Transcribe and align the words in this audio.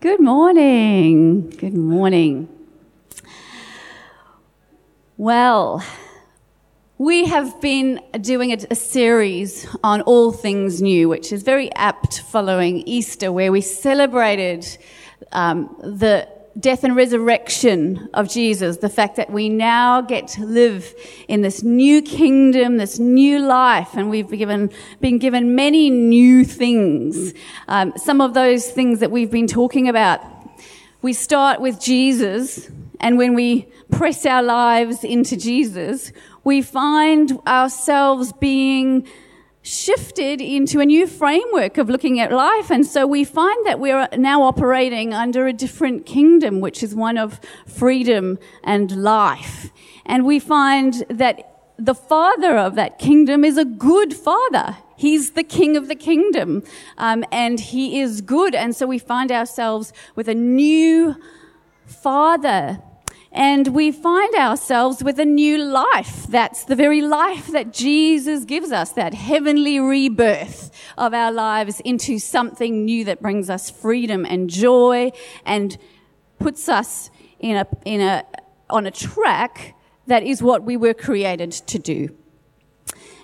Good 0.00 0.20
morning. 0.20 1.50
Good 1.50 1.74
morning. 1.74 2.48
Well, 5.18 5.84
we 6.96 7.26
have 7.26 7.60
been 7.60 8.00
doing 8.18 8.50
a, 8.50 8.56
a, 8.70 8.76
series 8.76 9.66
on 9.84 10.00
all 10.00 10.32
things 10.32 10.80
new, 10.80 11.10
which 11.10 11.34
is 11.34 11.42
very 11.42 11.70
apt 11.74 12.20
following 12.20 12.78
Easter, 12.86 13.30
where 13.30 13.52
we 13.52 13.60
celebrated 13.60 14.66
um, 15.32 15.76
the 15.82 16.26
death 16.58 16.82
and 16.82 16.96
resurrection 16.96 18.08
of 18.12 18.28
Jesus, 18.28 18.78
the 18.78 18.88
fact 18.88 19.16
that 19.16 19.30
we 19.30 19.48
now 19.48 20.00
get 20.00 20.26
to 20.28 20.44
live 20.44 20.94
in 21.28 21.42
this 21.42 21.62
new 21.62 22.02
kingdom, 22.02 22.76
this 22.76 22.98
new 22.98 23.38
life, 23.38 23.94
and 23.94 24.10
we've 24.10 24.30
given, 24.30 24.70
been 25.00 25.18
given 25.18 25.54
many 25.54 25.90
new 25.90 26.44
things. 26.44 27.32
Um, 27.68 27.92
some 27.96 28.20
of 28.20 28.34
those 28.34 28.68
things 28.68 28.98
that 29.00 29.10
we've 29.10 29.30
been 29.30 29.46
talking 29.46 29.88
about. 29.88 30.20
We 31.02 31.12
start 31.12 31.60
with 31.60 31.80
Jesus, 31.80 32.68
and 32.98 33.16
when 33.16 33.34
we 33.34 33.68
press 33.90 34.26
our 34.26 34.42
lives 34.42 35.04
into 35.04 35.36
Jesus, 35.36 36.12
we 36.42 36.62
find 36.62 37.38
ourselves 37.46 38.32
being 38.32 39.06
shifted 39.62 40.40
into 40.40 40.80
a 40.80 40.86
new 40.86 41.06
framework 41.06 41.76
of 41.76 41.90
looking 41.90 42.18
at 42.18 42.32
life. 42.32 42.70
And 42.70 42.86
so 42.86 43.06
we 43.06 43.24
find 43.24 43.66
that 43.66 43.78
we're 43.78 44.08
now 44.16 44.42
operating 44.42 45.12
under 45.12 45.46
a 45.46 45.52
different 45.52 46.06
kingdom, 46.06 46.60
which 46.60 46.82
is 46.82 46.94
one 46.94 47.18
of 47.18 47.40
freedom 47.66 48.38
and 48.64 48.90
life. 49.02 49.70
And 50.06 50.24
we 50.24 50.38
find 50.38 51.04
that 51.10 51.46
the 51.78 51.94
father 51.94 52.56
of 52.56 52.74
that 52.74 52.98
kingdom 52.98 53.44
is 53.44 53.56
a 53.56 53.64
good 53.64 54.14
father. 54.14 54.78
He's 54.96 55.32
the 55.32 55.44
king 55.44 55.76
of 55.76 55.88
the 55.88 55.94
kingdom. 55.94 56.62
Um, 56.98 57.24
and 57.32 57.58
he 57.60 58.00
is 58.00 58.20
good. 58.20 58.54
And 58.54 58.74
so 58.74 58.86
we 58.86 58.98
find 58.98 59.30
ourselves 59.30 59.92
with 60.14 60.28
a 60.28 60.34
new 60.34 61.16
father 61.86 62.82
and 63.32 63.68
we 63.68 63.92
find 63.92 64.34
ourselves 64.34 65.04
with 65.04 65.18
a 65.20 65.24
new 65.24 65.58
life. 65.58 66.26
That's 66.26 66.64
the 66.64 66.74
very 66.74 67.00
life 67.00 67.48
that 67.48 67.72
Jesus 67.72 68.44
gives 68.44 68.72
us, 68.72 68.92
that 68.92 69.14
heavenly 69.14 69.78
rebirth 69.78 70.70
of 70.98 71.14
our 71.14 71.30
lives 71.30 71.80
into 71.80 72.18
something 72.18 72.84
new 72.84 73.04
that 73.04 73.22
brings 73.22 73.48
us 73.48 73.70
freedom 73.70 74.26
and 74.26 74.50
joy 74.50 75.12
and 75.46 75.78
puts 76.38 76.68
us 76.68 77.10
in 77.38 77.56
a, 77.56 77.66
in 77.84 78.00
a, 78.00 78.24
on 78.68 78.86
a 78.86 78.90
track 78.90 79.74
that 80.06 80.24
is 80.24 80.42
what 80.42 80.64
we 80.64 80.76
were 80.76 80.94
created 80.94 81.52
to 81.52 81.78
do. 81.78 82.16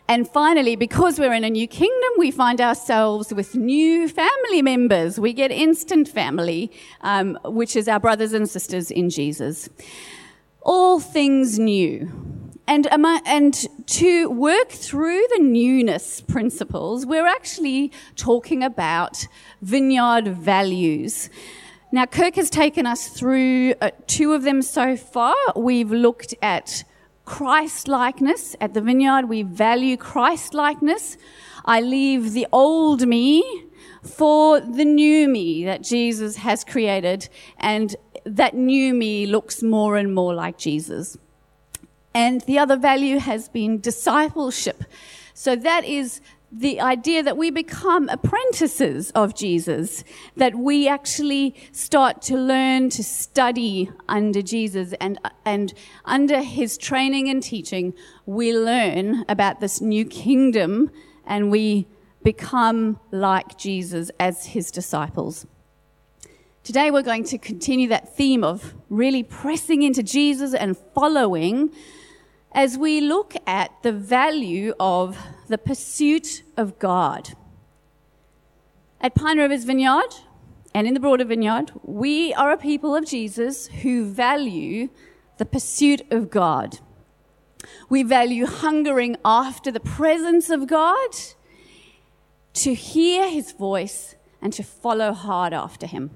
And 0.08 0.28
finally, 0.28 0.76
because 0.76 1.18
we're 1.18 1.32
in 1.32 1.42
a 1.42 1.50
new 1.50 1.66
kingdom, 1.66 2.10
we 2.16 2.30
find 2.30 2.60
ourselves 2.60 3.34
with 3.34 3.56
new 3.56 4.08
family 4.08 4.62
members. 4.62 5.18
We 5.18 5.32
get 5.32 5.50
instant 5.50 6.08
family, 6.08 6.70
um, 7.00 7.36
which 7.44 7.74
is 7.74 7.88
our 7.88 7.98
brothers 7.98 8.32
and 8.32 8.48
sisters 8.48 8.92
in 8.92 9.10
Jesus. 9.10 9.68
All 10.62 11.00
things 11.00 11.58
new. 11.58 12.08
And, 12.68 12.88
and 13.26 13.66
to 13.86 14.30
work 14.30 14.70
through 14.70 15.24
the 15.36 15.42
newness 15.42 16.20
principles, 16.20 17.04
we're 17.04 17.26
actually 17.26 17.92
talking 18.14 18.62
about 18.62 19.26
vineyard 19.60 20.28
values. 20.28 21.30
Now, 21.90 22.06
Kirk 22.06 22.34
has 22.36 22.50
taken 22.50 22.86
us 22.86 23.08
through 23.08 23.74
uh, 23.80 23.90
two 24.06 24.34
of 24.34 24.42
them 24.42 24.62
so 24.62 24.96
far. 24.96 25.34
We've 25.54 25.90
looked 25.90 26.34
at 26.42 26.84
Christ 27.26 27.88
likeness. 27.88 28.56
At 28.60 28.72
the 28.72 28.80
vineyard, 28.80 29.28
we 29.28 29.42
value 29.42 29.98
Christ 29.98 30.54
likeness. 30.54 31.18
I 31.66 31.82
leave 31.82 32.32
the 32.32 32.46
old 32.52 33.06
me 33.06 33.44
for 34.02 34.60
the 34.60 34.84
new 34.84 35.28
me 35.28 35.64
that 35.64 35.82
Jesus 35.82 36.36
has 36.36 36.64
created, 36.64 37.28
and 37.58 37.94
that 38.24 38.54
new 38.54 38.94
me 38.94 39.26
looks 39.26 39.62
more 39.62 39.96
and 39.96 40.14
more 40.14 40.32
like 40.32 40.56
Jesus. 40.56 41.18
And 42.14 42.40
the 42.42 42.58
other 42.58 42.76
value 42.76 43.18
has 43.18 43.48
been 43.48 43.80
discipleship. 43.80 44.84
So 45.34 45.54
that 45.56 45.84
is 45.84 46.20
the 46.58 46.80
idea 46.80 47.22
that 47.22 47.36
we 47.36 47.50
become 47.50 48.08
apprentices 48.08 49.10
of 49.10 49.34
Jesus, 49.34 50.04
that 50.36 50.54
we 50.54 50.88
actually 50.88 51.54
start 51.70 52.22
to 52.22 52.36
learn 52.36 52.88
to 52.90 53.04
study 53.04 53.90
under 54.08 54.40
Jesus 54.40 54.94
and, 54.94 55.18
and 55.44 55.74
under 56.06 56.40
his 56.40 56.78
training 56.78 57.28
and 57.28 57.42
teaching, 57.42 57.92
we 58.24 58.56
learn 58.56 59.26
about 59.28 59.60
this 59.60 59.82
new 59.82 60.06
kingdom 60.06 60.90
and 61.26 61.50
we 61.50 61.86
become 62.22 62.98
like 63.10 63.58
Jesus 63.58 64.10
as 64.18 64.46
his 64.46 64.70
disciples. 64.70 65.46
Today 66.64 66.90
we're 66.90 67.02
going 67.02 67.24
to 67.24 67.38
continue 67.38 67.88
that 67.88 68.16
theme 68.16 68.42
of 68.42 68.74
really 68.88 69.22
pressing 69.22 69.82
into 69.82 70.02
Jesus 70.02 70.54
and 70.54 70.74
following 70.94 71.70
as 72.52 72.78
we 72.78 73.02
look 73.02 73.34
at 73.46 73.70
the 73.82 73.92
value 73.92 74.72
of 74.80 75.18
the 75.46 75.58
pursuit 75.58 76.42
of 76.56 76.78
God. 76.78 77.34
At 79.00 79.14
Pine 79.14 79.38
Rivers 79.38 79.64
Vineyard 79.64 80.14
and 80.74 80.86
in 80.86 80.94
the 80.94 81.00
broader 81.00 81.24
vineyard, 81.24 81.72
we 81.82 82.34
are 82.34 82.50
a 82.50 82.56
people 82.56 82.94
of 82.94 83.06
Jesus 83.06 83.68
who 83.68 84.04
value 84.04 84.88
the 85.38 85.44
pursuit 85.44 86.02
of 86.10 86.30
God. 86.30 86.80
We 87.88 88.02
value 88.02 88.46
hungering 88.46 89.16
after 89.24 89.72
the 89.72 89.80
presence 89.80 90.50
of 90.50 90.66
God, 90.66 91.10
to 92.54 92.74
hear 92.74 93.28
his 93.28 93.52
voice, 93.52 94.16
and 94.42 94.52
to 94.52 94.62
follow 94.62 95.12
hard 95.12 95.52
after 95.52 95.86
him. 95.86 96.10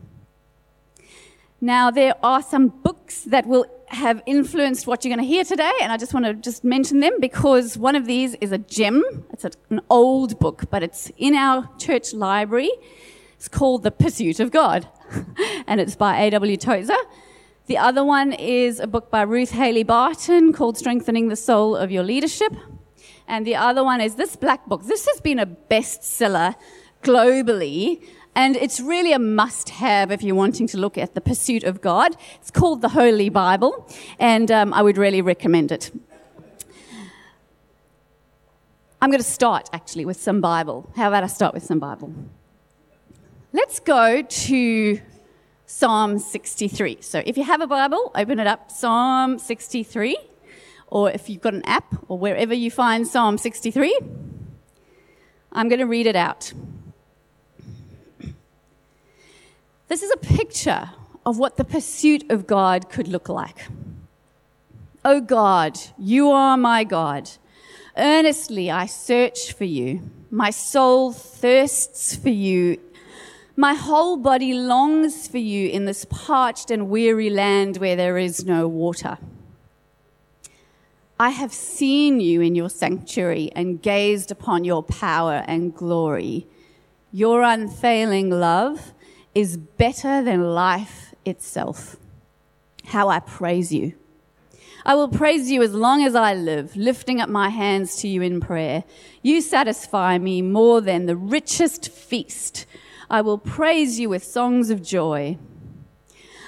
Now, 1.61 1.91
there 1.91 2.15
are 2.23 2.43
some 2.43 2.69
books 2.69 3.23
that 3.23 3.47
will 3.47 3.67
have 3.91 4.23
influenced 4.25 4.87
what 4.87 5.05
you're 5.05 5.15
going 5.15 5.27
to 5.27 5.29
hear 5.29 5.45
today, 5.45 5.73
and 5.83 5.91
I 5.91 5.97
just 5.97 6.15
want 6.15 6.27
to 6.27 6.35
just 6.35 6.63
mention 6.63 7.01
them 7.01 7.19
because 7.21 7.77
one 7.77 7.97
of 7.97 8.07
these 8.07 8.35
is 8.41 8.53
a 8.53 8.59
gem. 8.59 9.25
It's 9.33 9.45
an 9.45 9.81
old 9.91 10.39
book, 10.39 10.65
but 10.71 10.83
it's 10.83 11.11
in 11.19 11.35
our 11.35 11.69
church 11.79 12.15
library. 12.15 12.71
It's 13.35 13.49
called 13.49 13.83
The 13.83 13.91
Pursuit 13.91 14.39
of 14.39 14.51
God, 14.51 14.89
and 15.67 15.81
it's 15.81 15.97
by 15.97 16.21
A.W. 16.21 16.57
Tozer. 16.57 16.97
The 17.67 17.79
other 17.79 18.05
one 18.05 18.33
is 18.33 18.81
a 18.81 18.87
book 18.87 19.11
by 19.11 19.23
Ruth 19.23 19.51
Haley 19.51 19.83
Barton 19.83 20.53
called 20.53 20.79
Strengthening 20.79 21.29
the 21.29 21.37
Soul 21.37 21.77
of 21.77 21.91
Your 21.91 22.03
Leadership. 22.03 22.55
And 23.27 23.47
the 23.47 23.57
other 23.57 23.85
one 23.85 24.01
is 24.01 24.17
this 24.17 24.35
black 24.37 24.67
book. 24.67 24.85
This 24.85 25.07
has 25.07 25.21
been 25.21 25.39
a 25.39 25.47
bestseller 25.47 26.57
globally 27.03 28.05
and 28.35 28.57
it's 28.57 28.81
really 28.81 29.13
a 29.13 29.19
must 29.19 29.71
have 29.71 30.11
if 30.11 30.23
you're 30.23 30.35
wanting 30.35 30.67
to 30.69 30.79
look 30.79 30.97
at 30.97 31.15
the 31.15 31.21
pursuit 31.21 31.65
of 31.65 31.81
God. 31.81 32.17
It's 32.37 32.51
called 32.51 32.81
the 32.81 32.91
Holy 32.91 33.29
Bible, 33.29 33.89
and 34.19 34.51
um, 34.51 34.73
I 34.73 34.83
would 34.83 34.97
really 34.97 35.23
recommend 35.23 35.73
it. 35.73 35.91
I'm 39.03 39.11
going 39.11 39.23
to 39.23 39.29
start 39.29 39.71
actually 39.73 40.05
with 40.05 40.21
some 40.21 40.41
Bible. 40.41 40.91
How 40.95 41.09
about 41.09 41.25
I 41.25 41.27
start 41.27 41.55
with 41.55 41.65
some 41.65 41.79
Bible? 41.79 42.13
Let's 43.53 43.81
go 43.81 44.23
to 44.23 45.01
Psalm 45.65 46.19
63. 46.19 46.99
So 47.01 47.23
if 47.25 47.39
you 47.39 47.45
have 47.45 47.61
a 47.61 47.67
Bible, 47.67 48.11
open 48.15 48.39
it 48.39 48.47
up, 48.47 48.71
Psalm 48.71 49.39
63, 49.39 50.19
or 50.89 51.11
if 51.11 51.31
you've 51.31 51.41
got 51.41 51.55
an 51.55 51.65
app 51.65 51.95
or 52.09 52.19
wherever 52.19 52.53
you 52.53 52.71
find 52.71 53.07
Psalm 53.07 53.39
63, 53.39 53.99
I'm 55.53 55.69
going 55.69 55.79
to 55.79 55.87
read 55.87 56.07
it 56.07 56.17
out. 56.17 56.53
This 59.91 60.05
is 60.05 60.13
a 60.13 60.17
picture 60.19 60.91
of 61.27 61.41
what 61.41 61.57
the 61.57 61.65
pursuit 61.65 62.31
of 62.31 62.47
God 62.47 62.89
could 62.91 63.09
look 63.09 63.29
like. 63.29 63.67
Oh 65.05 65.21
God, 65.21 65.81
you 65.99 66.31
are 66.31 66.57
my 66.57 66.85
God. 66.85 67.29
Earnestly 67.97 68.71
I 68.71 68.87
search 68.87 69.53
for 69.53 69.65
you. 69.65 70.09
My 70.31 70.51
soul 70.51 71.13
thirsts 71.13 72.15
for 72.15 72.29
you. 72.29 72.79
My 73.57 73.75
whole 73.75 74.17
body 74.17 74.55
longs 74.55 75.27
for 75.27 75.39
you 75.39 75.69
in 75.69 75.87
this 75.87 76.05
parched 76.05 76.71
and 76.71 76.89
weary 76.89 77.29
land 77.29 77.79
where 77.79 77.97
there 77.97 78.17
is 78.17 78.45
no 78.45 78.69
water. 78.69 79.19
I 81.19 81.31
have 81.31 81.53
seen 81.53 82.21
you 82.21 82.43
in 82.43 82.55
your 82.55 82.71
sanctuary 82.71 83.51
and 83.57 83.83
gazed 83.83 84.31
upon 84.31 84.63
your 84.63 84.85
power 84.85 85.43
and 85.49 85.75
glory. 85.75 86.47
Your 87.11 87.43
unfailing 87.43 88.31
love 88.31 88.93
is 89.35 89.57
better 89.57 90.23
than 90.23 90.55
life 90.55 91.15
itself. 91.25 91.97
How 92.87 93.09
I 93.09 93.21
praise 93.21 93.73
you. 93.73 93.95
I 94.85 94.95
will 94.95 95.09
praise 95.09 95.51
you 95.51 95.63
as 95.63 95.75
long 95.75 96.03
as 96.05 96.15
I 96.15 96.35
live, 96.35 96.75
lifting 96.75 97.21
up 97.21 97.29
my 97.29 97.51
hands 97.51 97.97
to 97.97 98.09
you 98.09 98.23
in 98.23 98.41
prayer. 98.41 98.85
You 99.23 99.43
satisfy 99.43 100.17
me 100.19 100.41
more 100.41 100.81
than 100.81 101.07
the 101.07 101.17
richest 101.17 101.91
feast. 101.91 102.67
I 103.11 103.21
will 103.21 103.39
praise 103.39 104.01
you 104.01 104.09
with 104.09 104.25
songs 104.25 104.71
of 104.71 104.83
joy. 104.83 105.37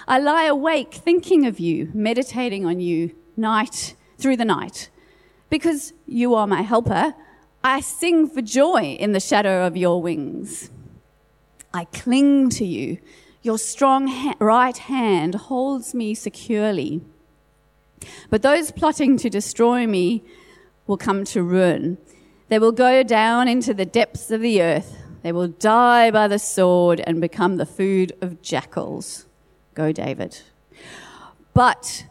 I 0.08 0.19
lie 0.19 0.44
awake 0.44 0.94
thinking 0.94 1.46
of 1.46 1.61
you, 1.61 1.90
meditating 1.93 2.64
on 2.64 2.81
you 2.81 3.14
night 3.37 3.94
through 4.19 4.38
the 4.38 4.44
night. 4.44 4.88
Because 5.50 5.93
you 6.06 6.35
are 6.35 6.46
my 6.46 6.62
helper, 6.62 7.14
I 7.62 7.81
sing 7.81 8.28
for 8.28 8.40
joy 8.40 8.96
in 8.99 9.12
the 9.12 9.20
shadow 9.20 9.67
of 9.67 9.76
your 9.76 10.00
wings. 10.00 10.70
I 11.74 11.84
cling 11.86 12.50
to 12.50 12.64
you. 12.64 12.98
Your 13.42 13.58
strong 13.58 14.06
ha- 14.06 14.34
right 14.38 14.76
hand 14.76 15.34
holds 15.34 15.94
me 15.94 16.14
securely. 16.14 17.02
But 18.30 18.42
those 18.42 18.70
plotting 18.70 19.16
to 19.19 19.30
destroy 19.30 19.86
me 19.86 20.22
will 20.86 20.96
come 20.96 21.24
to 21.24 21.42
ruin. 21.42 21.98
They 22.48 22.58
will 22.58 22.72
go 22.72 23.02
down 23.02 23.48
into 23.48 23.72
the 23.72 23.86
depths 23.86 24.30
of 24.30 24.40
the 24.40 24.62
earth. 24.62 24.98
They 25.22 25.32
will 25.32 25.48
die 25.48 26.10
by 26.10 26.28
the 26.28 26.38
sword 26.38 27.00
and 27.06 27.20
become 27.20 27.56
the 27.56 27.66
food 27.66 28.12
of 28.20 28.42
jackals. 28.42 29.26
Go, 29.75 29.92
David. 29.92 30.40
But 31.54 32.06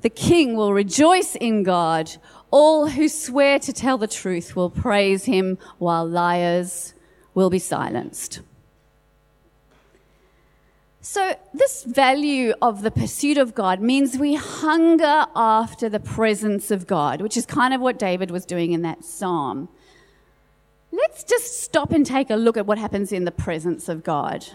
the 0.00 0.10
king 0.10 0.56
will 0.56 0.72
rejoice 0.72 1.34
in 1.36 1.62
God. 1.62 2.16
All 2.50 2.88
who 2.88 3.08
swear 3.08 3.58
to 3.60 3.72
tell 3.72 3.98
the 3.98 4.06
truth 4.06 4.54
will 4.54 4.70
praise 4.70 5.24
him, 5.24 5.58
while 5.78 6.06
liars 6.06 6.94
will 7.34 7.50
be 7.50 7.58
silenced. 7.58 8.40
So, 11.08 11.36
this 11.54 11.84
value 11.84 12.52
of 12.60 12.82
the 12.82 12.90
pursuit 12.90 13.38
of 13.38 13.54
God 13.54 13.80
means 13.80 14.18
we 14.18 14.34
hunger 14.34 15.26
after 15.36 15.88
the 15.88 16.00
presence 16.00 16.72
of 16.72 16.88
God, 16.88 17.20
which 17.22 17.36
is 17.36 17.46
kind 17.46 17.72
of 17.72 17.80
what 17.80 17.96
David 17.96 18.32
was 18.32 18.44
doing 18.44 18.72
in 18.72 18.82
that 18.82 19.04
psalm. 19.04 19.68
Let's 20.90 21.22
just 21.22 21.62
stop 21.62 21.92
and 21.92 22.04
take 22.04 22.28
a 22.28 22.34
look 22.34 22.56
at 22.56 22.66
what 22.66 22.76
happens 22.76 23.12
in 23.12 23.24
the 23.24 23.30
presence 23.30 23.88
of 23.88 24.02
God. 24.02 24.46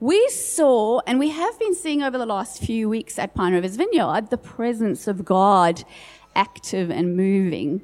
We 0.00 0.28
saw, 0.28 1.00
and 1.06 1.18
we 1.18 1.30
have 1.30 1.58
been 1.58 1.74
seeing 1.74 2.02
over 2.02 2.18
the 2.18 2.26
last 2.26 2.62
few 2.62 2.86
weeks 2.86 3.18
at 3.18 3.34
Pine 3.34 3.54
Rivers 3.54 3.76
Vineyard, 3.76 4.28
the 4.28 4.36
presence 4.36 5.08
of 5.08 5.24
God 5.24 5.82
active 6.36 6.90
and 6.90 7.16
moving. 7.16 7.80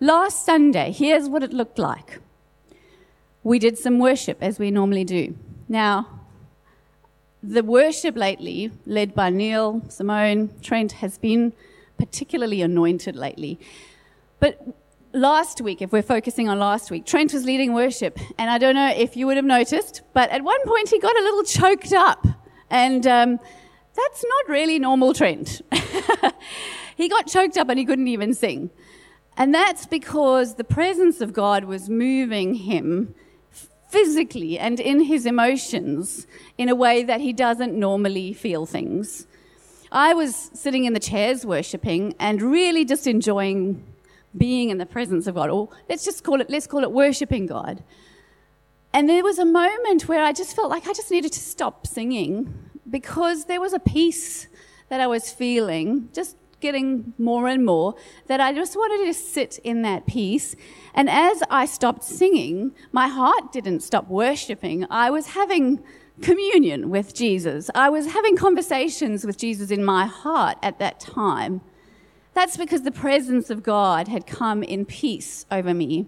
Last 0.00 0.44
Sunday, 0.44 0.90
here's 0.90 1.28
what 1.28 1.44
it 1.44 1.52
looked 1.52 1.78
like. 1.78 2.18
We 3.44 3.60
did 3.60 3.78
some 3.78 4.00
worship 4.00 4.38
as 4.40 4.58
we 4.58 4.72
normally 4.72 5.04
do. 5.04 5.36
Now, 5.68 6.16
the 7.46 7.62
worship 7.62 8.16
lately, 8.16 8.72
led 8.86 9.14
by 9.14 9.30
Neil, 9.30 9.82
Simone, 9.88 10.50
Trent, 10.62 10.92
has 10.92 11.16
been 11.18 11.52
particularly 11.98 12.60
anointed 12.60 13.14
lately. 13.16 13.58
But 14.40 14.60
last 15.12 15.60
week, 15.60 15.80
if 15.80 15.92
we're 15.92 16.02
focusing 16.02 16.48
on 16.48 16.58
last 16.58 16.90
week, 16.90 17.06
Trent 17.06 17.32
was 17.32 17.44
leading 17.44 17.72
worship. 17.72 18.18
And 18.38 18.50
I 18.50 18.58
don't 18.58 18.74
know 18.74 18.88
if 18.88 19.16
you 19.16 19.26
would 19.26 19.36
have 19.36 19.46
noticed, 19.46 20.02
but 20.12 20.28
at 20.30 20.42
one 20.42 20.62
point 20.64 20.88
he 20.88 20.98
got 20.98 21.16
a 21.16 21.22
little 21.22 21.44
choked 21.44 21.92
up. 21.92 22.26
And 22.68 23.06
um, 23.06 23.38
that's 23.94 24.24
not 24.24 24.52
really 24.52 24.78
normal 24.78 25.14
Trent. 25.14 25.62
he 26.96 27.08
got 27.08 27.26
choked 27.26 27.56
up 27.56 27.68
and 27.68 27.78
he 27.78 27.84
couldn't 27.84 28.08
even 28.08 28.34
sing. 28.34 28.70
And 29.36 29.54
that's 29.54 29.86
because 29.86 30.56
the 30.56 30.64
presence 30.64 31.20
of 31.20 31.32
God 31.32 31.64
was 31.64 31.88
moving 31.88 32.54
him 32.54 33.14
physically 33.96 34.58
and 34.58 34.78
in 34.78 35.00
his 35.00 35.24
emotions 35.24 36.26
in 36.58 36.68
a 36.68 36.74
way 36.74 37.02
that 37.02 37.20
he 37.22 37.32
doesn't 37.32 37.72
normally 37.72 38.30
feel 38.34 38.66
things. 38.66 39.26
I 39.90 40.12
was 40.12 40.50
sitting 40.52 40.84
in 40.84 40.92
the 40.92 41.00
chairs 41.00 41.46
worshiping 41.46 42.14
and 42.18 42.42
really 42.42 42.84
just 42.84 43.06
enjoying 43.06 43.82
being 44.36 44.68
in 44.68 44.76
the 44.76 44.84
presence 44.84 45.26
of 45.26 45.36
God, 45.36 45.48
or 45.48 45.70
let's 45.88 46.04
just 46.04 46.24
call 46.24 46.42
it, 46.42 46.50
let's 46.50 46.66
call 46.66 46.82
it 46.82 46.92
worshiping 46.92 47.46
God. 47.46 47.82
And 48.92 49.08
there 49.08 49.24
was 49.24 49.38
a 49.38 49.46
moment 49.46 50.08
where 50.08 50.22
I 50.22 50.32
just 50.32 50.54
felt 50.54 50.68
like 50.68 50.86
I 50.86 50.92
just 50.92 51.10
needed 51.10 51.32
to 51.32 51.40
stop 51.40 51.86
singing 51.86 52.52
because 52.90 53.46
there 53.46 53.62
was 53.62 53.72
a 53.72 53.78
peace 53.78 54.46
that 54.90 55.00
I 55.00 55.06
was 55.06 55.32
feeling, 55.32 56.10
just 56.12 56.36
getting 56.60 57.12
more 57.18 57.48
and 57.48 57.64
more, 57.64 57.94
that 58.26 58.40
I 58.40 58.52
just 58.52 58.76
wanted 58.76 59.06
to 59.06 59.14
sit 59.14 59.58
in 59.64 59.82
that 59.82 60.06
peace. 60.06 60.56
And 60.94 61.10
as 61.10 61.42
I 61.50 61.66
stopped 61.66 62.04
singing, 62.04 62.72
my 62.92 63.08
heart 63.08 63.52
didn't 63.52 63.80
stop 63.80 64.08
worshiping. 64.08 64.86
I 64.90 65.10
was 65.10 65.28
having 65.28 65.82
communion 66.22 66.88
with 66.90 67.14
Jesus. 67.14 67.70
I 67.74 67.90
was 67.90 68.06
having 68.12 68.36
conversations 68.36 69.24
with 69.24 69.36
Jesus 69.36 69.70
in 69.70 69.84
my 69.84 70.06
heart 70.06 70.56
at 70.62 70.78
that 70.78 71.00
time. 71.00 71.60
That's 72.36 72.58
because 72.58 72.82
the 72.82 72.92
presence 72.92 73.48
of 73.48 73.62
God 73.62 74.08
had 74.08 74.26
come 74.26 74.62
in 74.62 74.84
peace 74.84 75.46
over 75.50 75.72
me. 75.72 76.04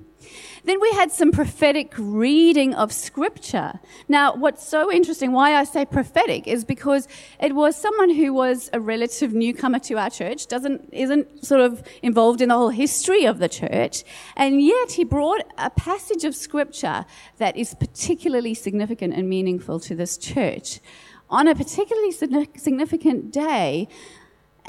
Then 0.62 0.78
we 0.78 0.90
had 0.90 1.10
some 1.10 1.32
prophetic 1.32 1.94
reading 1.96 2.75
of 2.75 2.92
scripture. 2.92 3.80
Now, 4.08 4.34
what's 4.34 4.69
so 4.69 4.92
interesting, 4.92 5.32
why 5.32 5.54
I 5.54 5.64
say 5.64 5.86
prophetic, 5.86 6.46
is 6.46 6.66
because 6.66 7.08
it 7.40 7.54
was 7.54 7.76
someone 7.76 8.14
who 8.14 8.34
was 8.34 8.69
a 8.75 8.78
relative 8.78 9.32
newcomer 9.32 9.78
to 9.78 9.94
our 9.94 10.10
church, 10.10 10.48
doesn't, 10.48 10.90
isn't 10.92 11.46
sort 11.46 11.62
of 11.62 11.82
involved 12.02 12.42
in 12.42 12.50
the 12.50 12.56
whole 12.56 12.69
history 12.69 13.25
of 13.25 13.38
the 13.38 13.48
church, 13.48 14.04
and 14.36 14.60
yet 14.60 14.92
he 14.92 15.04
brought 15.04 15.40
a 15.56 15.70
passage 15.70 16.25
of 16.25 16.36
scripture 16.36 17.06
that 17.38 17.56
is 17.56 17.75
particularly 17.75 18.52
significant 18.52 19.14
and 19.14 19.30
meaningful 19.30 19.80
to 19.80 19.94
this 19.94 20.19
church 20.19 20.80
on 21.30 21.46
a 21.46 21.54
particularly 21.54 22.10
significant 22.10 23.30
day 23.30 23.88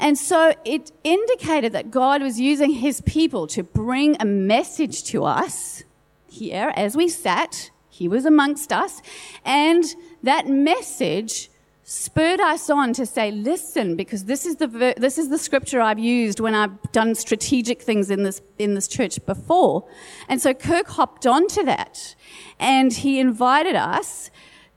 and 0.00 0.16
so 0.16 0.54
it 0.64 0.90
indicated 1.04 1.72
that 1.74 1.90
God 1.90 2.22
was 2.22 2.40
using 2.40 2.72
his 2.72 3.02
people 3.02 3.46
to 3.48 3.62
bring 3.62 4.16
a 4.18 4.24
message 4.24 5.04
to 5.04 5.24
us 5.24 5.84
here 6.26 6.72
as 6.74 6.96
we 6.96 7.08
sat. 7.08 7.70
He 7.90 8.08
was 8.08 8.24
amongst 8.24 8.72
us. 8.72 9.02
And 9.44 9.84
that 10.22 10.48
message 10.48 11.50
spurred 11.84 12.40
us 12.40 12.70
on 12.70 12.94
to 12.94 13.04
say, 13.04 13.30
listen, 13.30 13.94
because 13.94 14.24
this 14.24 14.46
is 14.46 14.56
the, 14.56 14.94
this 14.96 15.18
is 15.18 15.28
the 15.28 15.36
scripture 15.36 15.82
I've 15.82 15.98
used 15.98 16.40
when 16.40 16.54
I've 16.54 16.80
done 16.92 17.14
strategic 17.14 17.82
things 17.82 18.10
in 18.10 18.22
this, 18.22 18.40
in 18.58 18.74
this 18.74 18.88
church 18.88 19.24
before. 19.26 19.86
And 20.28 20.40
so 20.40 20.54
Kirk 20.54 20.88
hopped 20.88 21.26
onto 21.26 21.62
that 21.64 22.14
and 22.58 22.92
he 22.92 23.20
invited 23.20 23.74
us 23.74 24.30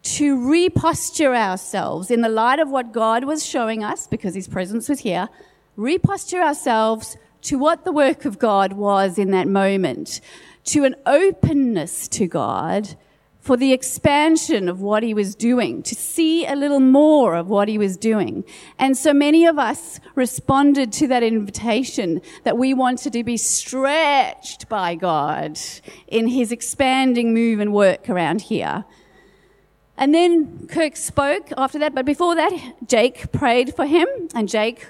to 0.04 0.50
reposture 0.50 1.34
ourselves 1.34 2.12
in 2.12 2.22
the 2.22 2.30
light 2.30 2.60
of 2.60 2.70
what 2.70 2.92
God 2.92 3.24
was 3.24 3.46
showing 3.46 3.84
us, 3.84 4.06
because 4.06 4.36
His 4.36 4.48
presence 4.48 4.90
was 4.90 5.00
here, 5.00 5.30
reposture 5.76 6.42
ourselves 6.42 7.18
to 7.44 7.58
what 7.58 7.84
the 7.86 7.92
work 7.92 8.26
of 8.26 8.38
God 8.38 8.74
was 8.74 9.18
in 9.18 9.32
that 9.32 9.48
moment, 9.48 10.22
to 10.66 10.84
an 10.84 10.96
openness 11.06 12.08
to 12.10 12.28
God 12.28 12.96
for 13.40 13.58
the 13.58 13.74
expansion 13.74 14.70
of 14.70 14.80
what 14.80 15.04
He 15.04 15.14
was 15.14 15.36
doing, 15.36 15.84
to 15.84 15.96
see 15.96 16.46
a 16.46 16.56
little 16.56 16.80
more 16.80 17.36
of 17.36 17.48
what 17.48 17.68
He 17.68 17.78
was 17.78 17.98
doing. 17.98 18.46
And 18.80 18.98
so 18.98 19.14
many 19.14 19.46
of 19.46 19.60
us 19.60 20.00
responded 20.16 20.94
to 20.94 21.08
that 21.10 21.24
invitation 21.24 22.22
that 22.44 22.58
we 22.58 22.74
wanted 22.74 23.12
to 23.14 23.24
be 23.24 23.36
stretched 23.36 24.70
by 24.70 24.96
God 24.96 25.60
in 26.08 26.28
His 26.28 26.52
expanding 26.54 27.34
move 27.34 27.60
and 27.60 27.74
work 27.74 28.10
around 28.10 28.42
here. 28.42 28.86
And 29.98 30.14
then 30.14 30.68
Kirk 30.68 30.96
spoke 30.96 31.52
after 31.58 31.78
that, 31.80 31.94
but 31.94 32.06
before 32.06 32.36
that, 32.36 32.76
Jake 32.88 33.32
prayed 33.32 33.76
for 33.76 33.86
him, 33.86 34.08
and 34.34 34.50
Jake 34.50 34.88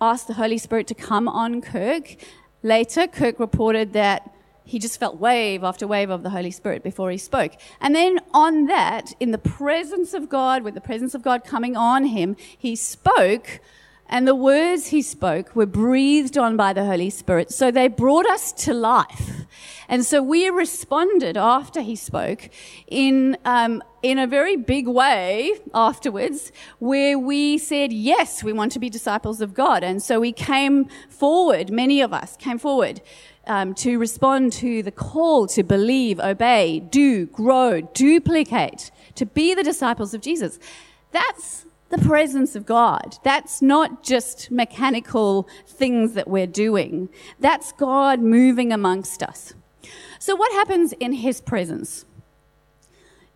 asked 0.00 0.28
the 0.28 0.34
Holy 0.34 0.58
Spirit 0.58 0.86
to 0.88 0.94
come 0.94 1.28
on 1.28 1.60
Kirk. 1.60 2.16
Later, 2.62 3.06
Kirk 3.06 3.40
reported 3.40 3.92
that 3.94 4.30
he 4.64 4.78
just 4.78 4.98
felt 4.98 5.18
wave 5.20 5.62
after 5.62 5.86
wave 5.86 6.08
of 6.08 6.22
the 6.22 6.30
Holy 6.30 6.50
Spirit 6.50 6.82
before 6.82 7.10
he 7.10 7.18
spoke. 7.18 7.52
And 7.80 7.94
then 7.94 8.20
on 8.32 8.66
that, 8.66 9.12
in 9.20 9.30
the 9.30 9.38
presence 9.38 10.14
of 10.14 10.28
God, 10.28 10.62
with 10.62 10.74
the 10.74 10.80
presence 10.80 11.14
of 11.14 11.22
God 11.22 11.44
coming 11.44 11.76
on 11.76 12.06
him, 12.06 12.36
he 12.56 12.74
spoke 12.74 13.60
and 14.08 14.28
the 14.28 14.34
words 14.34 14.88
he 14.88 15.02
spoke 15.02 15.56
were 15.56 15.66
breathed 15.66 16.36
on 16.36 16.56
by 16.56 16.72
the 16.72 16.84
Holy 16.84 17.10
Spirit. 17.10 17.50
So 17.50 17.70
they 17.70 17.88
brought 17.88 18.26
us 18.26 18.52
to 18.64 18.74
life. 18.74 19.46
And 19.88 20.04
so 20.04 20.22
we 20.22 20.48
responded 20.50 21.36
after 21.36 21.80
he 21.80 21.96
spoke 21.96 22.48
in, 22.86 23.36
um, 23.44 23.82
in 24.02 24.18
a 24.18 24.26
very 24.26 24.56
big 24.56 24.88
way 24.88 25.54
afterwards, 25.72 26.52
where 26.78 27.18
we 27.18 27.58
said, 27.58 27.92
yes, 27.92 28.42
we 28.42 28.52
want 28.52 28.72
to 28.72 28.78
be 28.78 28.88
disciples 28.88 29.40
of 29.40 29.54
God. 29.54 29.82
And 29.82 30.02
so 30.02 30.20
we 30.20 30.32
came 30.32 30.86
forward, 31.08 31.70
many 31.70 32.00
of 32.00 32.12
us 32.12 32.36
came 32.36 32.58
forward 32.58 33.00
um, 33.46 33.74
to 33.74 33.98
respond 33.98 34.52
to 34.54 34.82
the 34.82 34.92
call 34.92 35.46
to 35.48 35.62
believe, 35.62 36.18
obey, 36.20 36.80
do, 36.80 37.26
grow, 37.26 37.80
duplicate, 37.80 38.90
to 39.14 39.26
be 39.26 39.54
the 39.54 39.62
disciples 39.62 40.14
of 40.14 40.20
Jesus. 40.20 40.58
That's 41.10 41.66
the 41.90 41.98
presence 41.98 42.56
of 42.56 42.66
God. 42.66 43.16
That's 43.22 43.62
not 43.62 44.02
just 44.02 44.50
mechanical 44.50 45.48
things 45.66 46.14
that 46.14 46.28
we're 46.28 46.46
doing. 46.46 47.08
That's 47.38 47.72
God 47.72 48.20
moving 48.20 48.72
amongst 48.72 49.22
us. 49.22 49.54
So 50.18 50.34
what 50.34 50.52
happens 50.52 50.92
in 50.94 51.12
His 51.12 51.40
presence? 51.40 52.04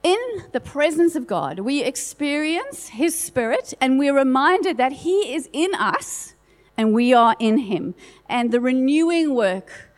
In 0.02 0.19
the 0.52 0.61
presence 0.61 1.17
of 1.17 1.26
God, 1.26 1.61
we 1.61 1.83
experience 1.83 2.88
His 2.88 3.19
Spirit 3.19 3.75
and 3.81 3.99
we're 3.99 4.17
reminded 4.17 4.76
that 4.76 4.93
He 4.93 5.35
is 5.35 5.49
in 5.52 5.75
us 5.75 6.35
and 6.76 6.95
we 6.95 7.12
are 7.12 7.37
in 7.38 7.59
Him. 7.59 7.95
And 8.28 8.52
the 8.52 8.61
renewing 8.61 9.35
work 9.35 9.90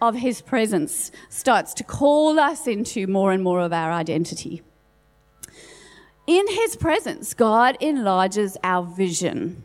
of 0.00 0.16
His 0.16 0.42
presence 0.42 1.10
starts 1.28 1.74
to 1.74 1.84
call 1.84 2.38
us 2.38 2.66
into 2.66 3.06
more 3.06 3.32
and 3.32 3.42
more 3.42 3.60
of 3.60 3.72
our 3.72 3.90
identity. 3.90 4.62
In 6.26 6.46
His 6.48 6.76
presence, 6.76 7.34
God 7.34 7.76
enlarges 7.80 8.56
our 8.64 8.82
vision. 8.82 9.62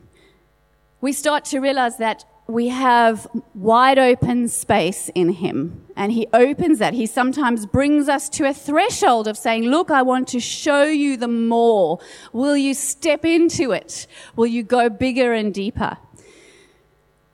We 1.00 1.12
start 1.12 1.46
to 1.46 1.60
realize 1.60 1.98
that 1.98 2.26
we 2.48 2.68
have 2.68 3.28
wide 3.56 3.98
open 3.98 4.48
space 4.48 5.10
in 5.16 5.30
Him. 5.30 5.86
And 5.96 6.12
He 6.12 6.28
opens 6.34 6.80
that. 6.80 6.94
He 6.94 7.06
sometimes 7.06 7.66
brings 7.66 8.10
us 8.10 8.30
to 8.30 8.48
a 8.48 8.54
threshold 8.54 9.28
of 9.28 9.38
saying, 9.38 9.64
Look, 9.64 9.90
I 9.90 10.02
want 10.02 10.28
to 10.30 10.40
show 10.40 10.84
you 10.84 11.18
the 11.18 11.28
more. 11.28 12.00
Will 12.34 12.58
you 12.58 12.74
step 12.74 13.26
into 13.26 13.72
it? 13.72 14.06
Will 14.36 14.48
you 14.48 14.64
go 14.64 14.90
bigger 14.90 15.34
and 15.34 15.54
deeper? 15.54 15.98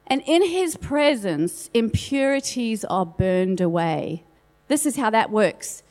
And 0.06 0.22
in 0.26 0.48
His 0.48 0.78
presence, 0.78 1.70
impurities 1.74 2.86
are 2.86 3.06
burned 3.06 3.60
away. 3.60 4.24
This 4.70 4.86
is 4.86 4.96
how 4.96 5.10
that 5.10 5.32
works. 5.32 5.84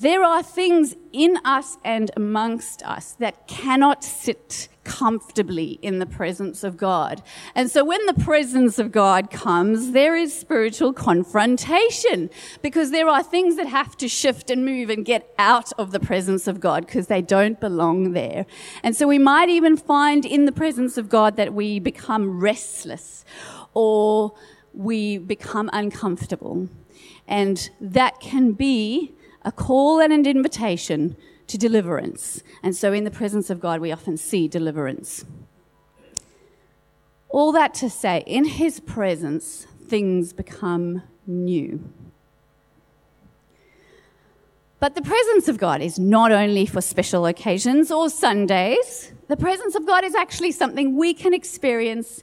There 0.00 0.24
are 0.24 0.42
things 0.42 0.96
in 1.12 1.36
us 1.44 1.76
and 1.84 2.10
amongst 2.16 2.82
us 2.84 3.12
that 3.18 3.46
cannot 3.46 4.02
sit 4.02 4.68
comfortably 4.82 5.78
in 5.82 5.98
the 5.98 6.06
presence 6.06 6.64
of 6.64 6.78
God. 6.78 7.22
And 7.54 7.70
so 7.70 7.84
when 7.84 8.06
the 8.06 8.14
presence 8.14 8.78
of 8.78 8.92
God 8.92 9.30
comes, 9.30 9.92
there 9.92 10.16
is 10.16 10.32
spiritual 10.32 10.94
confrontation 10.94 12.30
because 12.62 12.92
there 12.92 13.08
are 13.08 13.22
things 13.22 13.56
that 13.56 13.66
have 13.66 13.94
to 13.98 14.08
shift 14.08 14.48
and 14.48 14.64
move 14.64 14.88
and 14.88 15.04
get 15.04 15.34
out 15.38 15.70
of 15.74 15.90
the 15.90 16.00
presence 16.00 16.46
of 16.46 16.60
God 16.60 16.86
because 16.86 17.08
they 17.08 17.20
don't 17.20 17.60
belong 17.60 18.12
there. 18.12 18.46
And 18.82 18.96
so 18.96 19.06
we 19.06 19.18
might 19.18 19.50
even 19.50 19.76
find 19.76 20.24
in 20.24 20.46
the 20.46 20.52
presence 20.52 20.96
of 20.96 21.10
God 21.10 21.36
that 21.36 21.52
we 21.52 21.78
become 21.78 22.40
restless 22.40 23.26
or 23.74 24.32
we 24.72 25.18
become 25.18 25.68
uncomfortable. 25.74 26.70
And 27.28 27.68
that 27.82 28.18
can 28.18 28.52
be 28.52 29.14
a 29.42 29.52
call 29.52 30.00
and 30.00 30.12
an 30.12 30.26
invitation 30.26 31.16
to 31.46 31.58
deliverance. 31.58 32.42
And 32.62 32.76
so, 32.76 32.92
in 32.92 33.04
the 33.04 33.10
presence 33.10 33.50
of 33.50 33.60
God, 33.60 33.80
we 33.80 33.92
often 33.92 34.16
see 34.16 34.48
deliverance. 34.48 35.24
All 37.28 37.52
that 37.52 37.74
to 37.74 37.90
say, 37.90 38.24
in 38.26 38.44
His 38.44 38.80
presence, 38.80 39.66
things 39.86 40.32
become 40.32 41.02
new. 41.26 41.92
But 44.80 44.94
the 44.94 45.02
presence 45.02 45.46
of 45.46 45.58
God 45.58 45.82
is 45.82 45.98
not 45.98 46.32
only 46.32 46.64
for 46.64 46.80
special 46.80 47.26
occasions 47.26 47.90
or 47.90 48.08
Sundays. 48.08 49.12
The 49.28 49.36
presence 49.36 49.74
of 49.74 49.86
God 49.86 50.04
is 50.04 50.14
actually 50.14 50.52
something 50.52 50.96
we 50.96 51.12
can 51.12 51.34
experience 51.34 52.22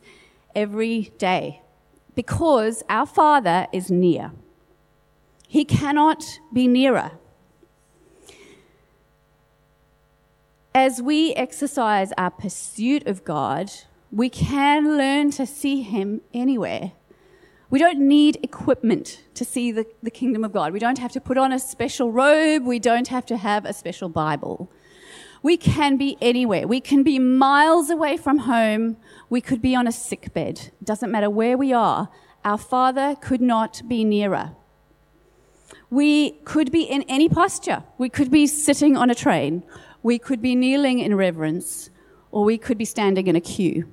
every 0.56 1.12
day 1.20 1.62
because 2.16 2.84
our 2.90 3.06
Father 3.06 3.68
is 3.72 3.92
near. 3.92 4.32
He 5.48 5.64
cannot 5.64 6.24
be 6.52 6.68
nearer. 6.68 7.12
As 10.76 11.02
we 11.02 11.34
exercise 11.34 12.12
our 12.18 12.30
pursuit 12.30 13.08
of 13.08 13.24
God, 13.24 13.72
we 14.12 14.30
can 14.30 14.98
learn 14.98 15.32
to 15.32 15.46
see 15.46 15.82
Him 15.82 16.22
anywhere. 16.34 16.92
We 17.70 17.80
don't 17.80 18.00
need 18.00 18.40
equipment 18.44 19.24
to 19.34 19.44
see 19.44 19.72
the, 19.72 19.86
the 20.04 20.12
kingdom 20.12 20.44
of 20.44 20.54
God. 20.54 20.72
We 20.72 20.80
don't 20.80 21.00
have 21.00 21.12
to 21.14 21.22
put 21.22 21.38
on 21.38 21.52
a 21.52 21.60
special 21.60 22.12
robe. 22.12 22.66
We 22.66 22.80
don't 22.80 23.08
have 23.08 23.26
to 23.26 23.38
have 23.38 23.66
a 23.66 23.74
special 23.74 24.08
Bible. 24.08 24.72
We 25.44 25.58
can 25.58 25.98
be 25.98 26.18
anywhere. 26.22 26.68
We 26.68 26.80
can 26.80 27.04
be 27.04 27.20
miles 27.20 27.90
away 27.90 28.18
from 28.18 28.40
home. 28.40 28.98
We 29.30 29.42
could 29.42 29.62
be 29.62 29.76
on 29.76 29.88
a 29.88 29.92
sick 29.92 30.34
bed. 30.34 30.72
Doesn't 30.84 31.12
matter 31.12 31.30
where 31.30 31.58
we 31.58 31.74
are. 31.74 32.10
Our 32.46 32.58
Father 32.58 33.16
could 33.16 33.42
not 33.42 33.82
be 33.88 34.04
nearer. 34.04 34.56
We 35.90 36.32
could 36.44 36.72
be 36.72 36.84
in 36.84 37.04
any 37.04 37.30
posture. 37.30 37.84
We 37.98 38.10
could 38.10 38.30
be 38.30 38.46
sitting 38.46 38.98
on 38.98 39.10
a 39.10 39.16
train. 39.16 39.64
We 40.04 40.20
could 40.20 40.42
be 40.42 40.54
kneeling 40.56 41.00
in 41.00 41.16
reverence, 41.16 41.90
or 42.32 42.44
we 42.44 42.58
could 42.58 42.78
be 42.78 42.86
standing 42.86 43.28
in 43.28 43.36
a 43.36 43.42
queue. 43.42 43.90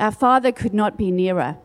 Our 0.00 0.12
Father 0.12 0.50
could 0.50 0.72
not 0.72 0.96
be 0.96 1.10
nearer. 1.10 1.58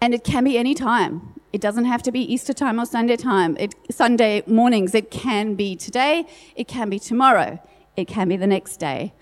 And 0.00 0.14
it 0.14 0.24
can 0.24 0.44
be 0.44 0.58
any 0.58 0.74
time. 0.74 1.40
It 1.52 1.60
doesn't 1.60 1.84
have 1.84 2.02
to 2.04 2.12
be 2.12 2.20
Easter 2.20 2.54
time 2.54 2.80
or 2.80 2.86
Sunday 2.86 3.16
time. 3.16 3.56
It, 3.58 3.74
Sunday 3.90 4.42
mornings. 4.46 4.94
It 4.94 5.10
can 5.10 5.54
be 5.54 5.76
today. 5.76 6.26
It 6.56 6.66
can 6.66 6.88
be 6.88 6.98
tomorrow. 6.98 7.62
It 7.96 8.08
can 8.08 8.28
be 8.28 8.36
the 8.36 8.46
next 8.46 8.78
day. 8.78 9.12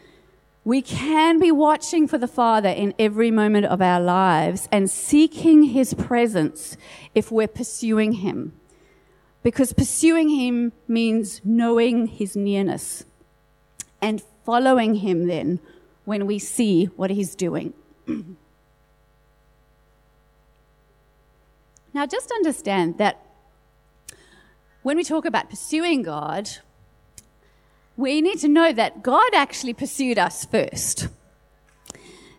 We 0.65 0.81
can 0.81 1.41
be 1.41 1.51
watching 1.51 2.07
for 2.07 2.19
the 2.19 2.29
Father 2.29 2.69
in 2.69 2.95
every 2.99 3.31
moment 3.31 3.67
of 3.67 3.83
our 3.83 4.01
lives 4.01 4.69
and 4.71 4.89
seeking 4.89 5.65
His 5.65 5.93
presence 5.95 6.77
if 7.15 7.33
we're 7.33 7.49
pursuing 7.49 8.13
Him 8.13 8.53
because 9.43 9.73
pursuing 9.73 10.29
him 10.29 10.73
means 10.87 11.41
knowing 11.45 12.07
his 12.07 12.37
nearness 12.37 13.05
and 14.01 14.23
following 14.45 14.97
him 14.97 15.27
then 15.27 15.61
when 16.05 16.27
we 16.27 16.39
see 16.39 16.87
what 16.97 17.11
he's 17.11 17.35
doing. 17.35 17.73
now, 21.95 22.07
just 22.07 22.31
understand 22.31 22.99
that 22.99 23.25
when 24.83 24.97
we 24.97 25.05
talk 25.05 25.25
about 25.25 25.49
pursuing 25.51 26.03
God, 26.03 26.51
we 27.97 28.21
need 28.21 28.39
to 28.41 28.49
know 28.49 28.73
that 28.73 29.03
God 29.03 29.35
actually 29.35 29.75
pursued 29.75 30.19
us 30.19 30.45
first. 30.45 31.09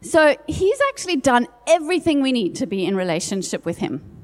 So 0.01 0.35
he's 0.47 0.79
actually 0.89 1.17
done 1.17 1.47
everything 1.67 2.21
we 2.21 2.31
need 2.31 2.55
to 2.55 2.65
be 2.65 2.85
in 2.85 2.95
relationship 2.95 3.63
with 3.65 3.77
him 3.77 4.20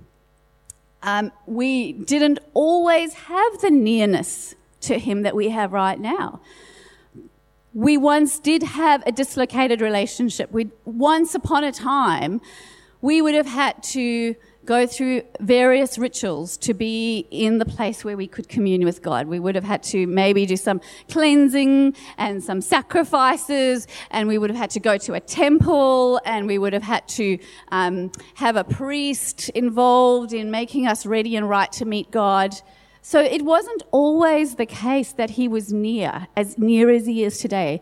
um, 1.03 1.31
we 1.45 1.93
didn't 1.93 2.39
always 2.53 3.13
have 3.13 3.61
the 3.61 3.69
nearness 3.69 4.55
to 4.81 4.99
Him 4.99 5.23
that 5.23 5.35
we 5.35 5.49
have 5.49 5.73
right 5.73 5.99
now. 5.99 6.41
We 7.73 7.97
once 7.97 8.39
did 8.39 8.63
have 8.63 9.03
a 9.05 9.11
dislocated 9.11 9.81
relationship. 9.81 10.51
We 10.51 10.69
once 10.85 11.35
upon 11.35 11.63
a 11.63 11.71
time, 11.71 12.41
we 13.01 13.21
would 13.21 13.35
have 13.35 13.45
had 13.45 13.83
to 13.83 14.35
go 14.67 14.85
through 14.85 15.23
various 15.39 15.97
rituals 15.97 16.57
to 16.57 16.73
be 16.73 17.25
in 17.31 17.57
the 17.57 17.65
place 17.65 18.03
where 18.03 18.17
we 18.17 18.27
could 18.27 18.49
commune 18.49 18.83
with 18.83 19.01
God. 19.01 19.25
We 19.27 19.39
would 19.39 19.55
have 19.55 19.63
had 19.63 19.81
to 19.83 20.05
maybe 20.05 20.45
do 20.45 20.57
some 20.57 20.81
cleansing 21.09 21.95
and 22.17 22.43
some 22.43 22.59
sacrifices, 22.59 23.87
and 24.11 24.27
we 24.27 24.37
would 24.37 24.49
have 24.49 24.59
had 24.59 24.69
to 24.71 24.81
go 24.81 24.97
to 24.97 25.13
a 25.13 25.21
temple, 25.21 26.19
and 26.25 26.45
we 26.45 26.57
would 26.57 26.73
have 26.73 26.83
had 26.83 27.07
to 27.19 27.39
um, 27.69 28.11
have 28.35 28.57
a 28.57 28.65
priest 28.65 29.49
involved 29.49 30.33
in 30.33 30.51
making 30.51 30.85
us 30.85 31.05
ready 31.05 31.37
and 31.37 31.49
right 31.49 31.71
to 31.71 31.85
meet 31.85 32.11
God. 32.11 32.53
So 33.01 33.21
it 33.21 33.43
wasn't 33.45 33.83
always 33.91 34.55
the 34.55 34.65
case 34.65 35.13
that 35.13 35.29
he 35.31 35.47
was 35.47 35.71
near, 35.71 36.27
as 36.35 36.57
near 36.57 36.89
as 36.89 37.05
he 37.05 37.23
is 37.23 37.39
today. 37.39 37.79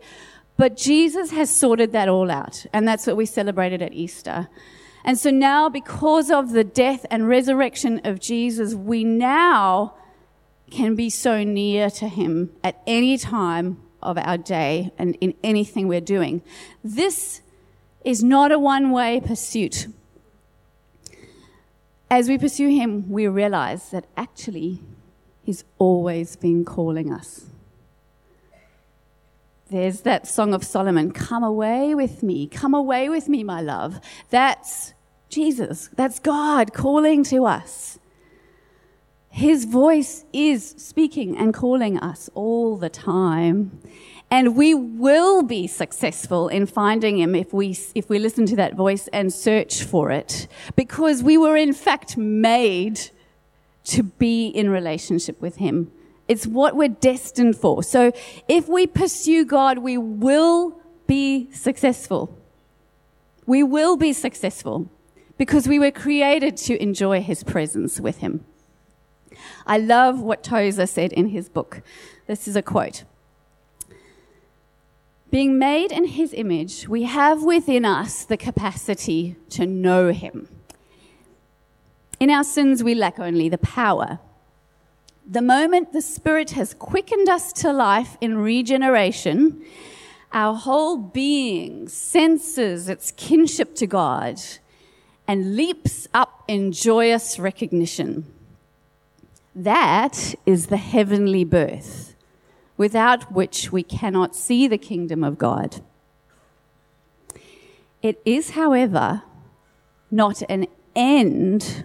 But 0.56 0.76
Jesus 0.76 1.32
has 1.32 1.54
sorted 1.54 1.90
that 1.92 2.08
all 2.08 2.30
out, 2.30 2.64
and 2.72 2.86
that's 2.86 3.08
what 3.08 3.16
we 3.16 3.26
celebrated 3.26 3.82
at 3.82 3.92
Easter. 3.92 4.48
And 5.06 5.16
so 5.16 5.30
now, 5.30 5.68
because 5.68 6.32
of 6.32 6.50
the 6.50 6.64
death 6.64 7.06
and 7.12 7.28
resurrection 7.28 8.00
of 8.02 8.18
Jesus, 8.18 8.74
we 8.74 9.04
now 9.04 9.94
can 10.68 10.96
be 10.96 11.08
so 11.10 11.44
near 11.44 11.88
to 11.90 12.08
him 12.08 12.50
at 12.64 12.82
any 12.88 13.16
time 13.16 13.80
of 14.02 14.18
our 14.18 14.36
day 14.36 14.90
and 14.98 15.16
in 15.20 15.34
anything 15.44 15.86
we're 15.86 16.00
doing. 16.00 16.42
This 16.82 17.40
is 18.04 18.24
not 18.24 18.50
a 18.50 18.58
one 18.58 18.90
way 18.90 19.20
pursuit. 19.24 19.86
As 22.10 22.28
we 22.28 22.36
pursue 22.36 22.68
him, 22.68 23.08
we 23.08 23.28
realize 23.28 23.90
that 23.90 24.06
actually 24.16 24.80
he's 25.44 25.62
always 25.78 26.34
been 26.34 26.64
calling 26.64 27.12
us. 27.12 27.46
There's 29.70 30.00
that 30.00 30.26
song 30.26 30.52
of 30.52 30.64
Solomon, 30.64 31.12
Come 31.12 31.44
away 31.44 31.94
with 31.94 32.24
me, 32.24 32.48
come 32.48 32.74
away 32.74 33.08
with 33.08 33.28
me, 33.28 33.44
my 33.44 33.60
love. 33.60 34.00
That's 34.30 34.94
Jesus. 35.28 35.90
That's 35.96 36.18
God 36.18 36.72
calling 36.72 37.24
to 37.24 37.46
us. 37.46 37.98
His 39.28 39.66
voice 39.66 40.24
is 40.32 40.74
speaking 40.78 41.36
and 41.36 41.52
calling 41.52 41.98
us 41.98 42.30
all 42.34 42.76
the 42.76 42.88
time. 42.88 43.82
And 44.30 44.56
we 44.56 44.74
will 44.74 45.42
be 45.42 45.66
successful 45.66 46.48
in 46.48 46.66
finding 46.66 47.18
him 47.18 47.34
if 47.34 47.52
we, 47.52 47.76
if 47.94 48.08
we 48.08 48.18
listen 48.18 48.46
to 48.46 48.56
that 48.56 48.74
voice 48.74 49.08
and 49.08 49.32
search 49.32 49.82
for 49.82 50.10
it. 50.10 50.48
Because 50.74 51.22
we 51.22 51.36
were 51.36 51.56
in 51.56 51.74
fact 51.74 52.16
made 52.16 53.00
to 53.84 54.02
be 54.02 54.48
in 54.48 54.70
relationship 54.70 55.40
with 55.40 55.56
him. 55.56 55.92
It's 56.28 56.46
what 56.46 56.74
we're 56.74 56.88
destined 56.88 57.56
for. 57.56 57.82
So 57.82 58.12
if 58.48 58.68
we 58.68 58.86
pursue 58.86 59.44
God, 59.44 59.78
we 59.78 59.96
will 59.96 60.80
be 61.06 61.52
successful. 61.52 62.36
We 63.46 63.62
will 63.62 63.96
be 63.96 64.12
successful 64.12 64.90
because 65.38 65.68
we 65.68 65.78
were 65.78 65.90
created 65.90 66.56
to 66.56 66.80
enjoy 66.82 67.20
his 67.20 67.44
presence 67.44 68.00
with 68.00 68.18
him. 68.18 68.44
I 69.66 69.78
love 69.78 70.20
what 70.20 70.42
Tozer 70.42 70.86
said 70.86 71.12
in 71.12 71.28
his 71.28 71.48
book. 71.48 71.82
This 72.26 72.48
is 72.48 72.56
a 72.56 72.62
quote. 72.62 73.04
Being 75.30 75.58
made 75.58 75.92
in 75.92 76.04
his 76.04 76.32
image, 76.32 76.88
we 76.88 77.02
have 77.02 77.42
within 77.42 77.84
us 77.84 78.24
the 78.24 78.36
capacity 78.36 79.36
to 79.50 79.66
know 79.66 80.12
him. 80.12 80.48
In 82.18 82.30
our 82.30 82.44
sins, 82.44 82.82
we 82.82 82.94
lack 82.94 83.18
only 83.18 83.48
the 83.48 83.58
power. 83.58 84.20
The 85.28 85.42
moment 85.42 85.92
the 85.92 86.00
Spirit 86.00 86.52
has 86.52 86.72
quickened 86.72 87.28
us 87.28 87.52
to 87.54 87.72
life 87.72 88.16
in 88.20 88.38
regeneration, 88.38 89.62
our 90.32 90.54
whole 90.54 90.96
being 90.96 91.88
senses 91.88 92.88
its 92.88 93.10
kinship 93.10 93.74
to 93.76 93.86
God 93.86 94.40
and 95.28 95.56
leaps 95.56 96.06
up 96.14 96.44
in 96.48 96.72
joyous 96.72 97.38
recognition. 97.38 98.24
That 99.54 100.34
is 100.44 100.66
the 100.66 100.76
heavenly 100.76 101.44
birth, 101.44 102.14
without 102.76 103.32
which 103.32 103.72
we 103.72 103.82
cannot 103.82 104.36
see 104.36 104.68
the 104.68 104.78
kingdom 104.78 105.24
of 105.24 105.38
God. 105.38 105.82
It 108.02 108.20
is, 108.24 108.50
however, 108.50 109.22
not 110.10 110.42
an 110.48 110.66
end, 110.94 111.84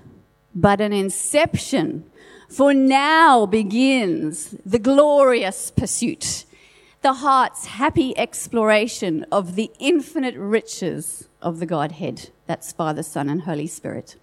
but 0.53 0.81
an 0.81 0.93
inception. 0.93 2.05
For 2.49 2.73
now 2.73 3.45
begins 3.45 4.55
the 4.65 4.79
glorious 4.79 5.71
pursuit 5.71 6.45
the 7.01 7.13
heart's 7.13 7.65
happy 7.65 8.15
exploration 8.17 9.25
of 9.31 9.55
the 9.55 9.71
infinite 9.79 10.35
riches 10.35 11.27
of 11.41 11.59
the 11.59 11.65
Godhead. 11.65 12.29
That's 12.51 12.73
Father, 12.73 13.01
Son, 13.01 13.29
and 13.29 13.43
Holy 13.43 13.65
Spirit. 13.65 14.17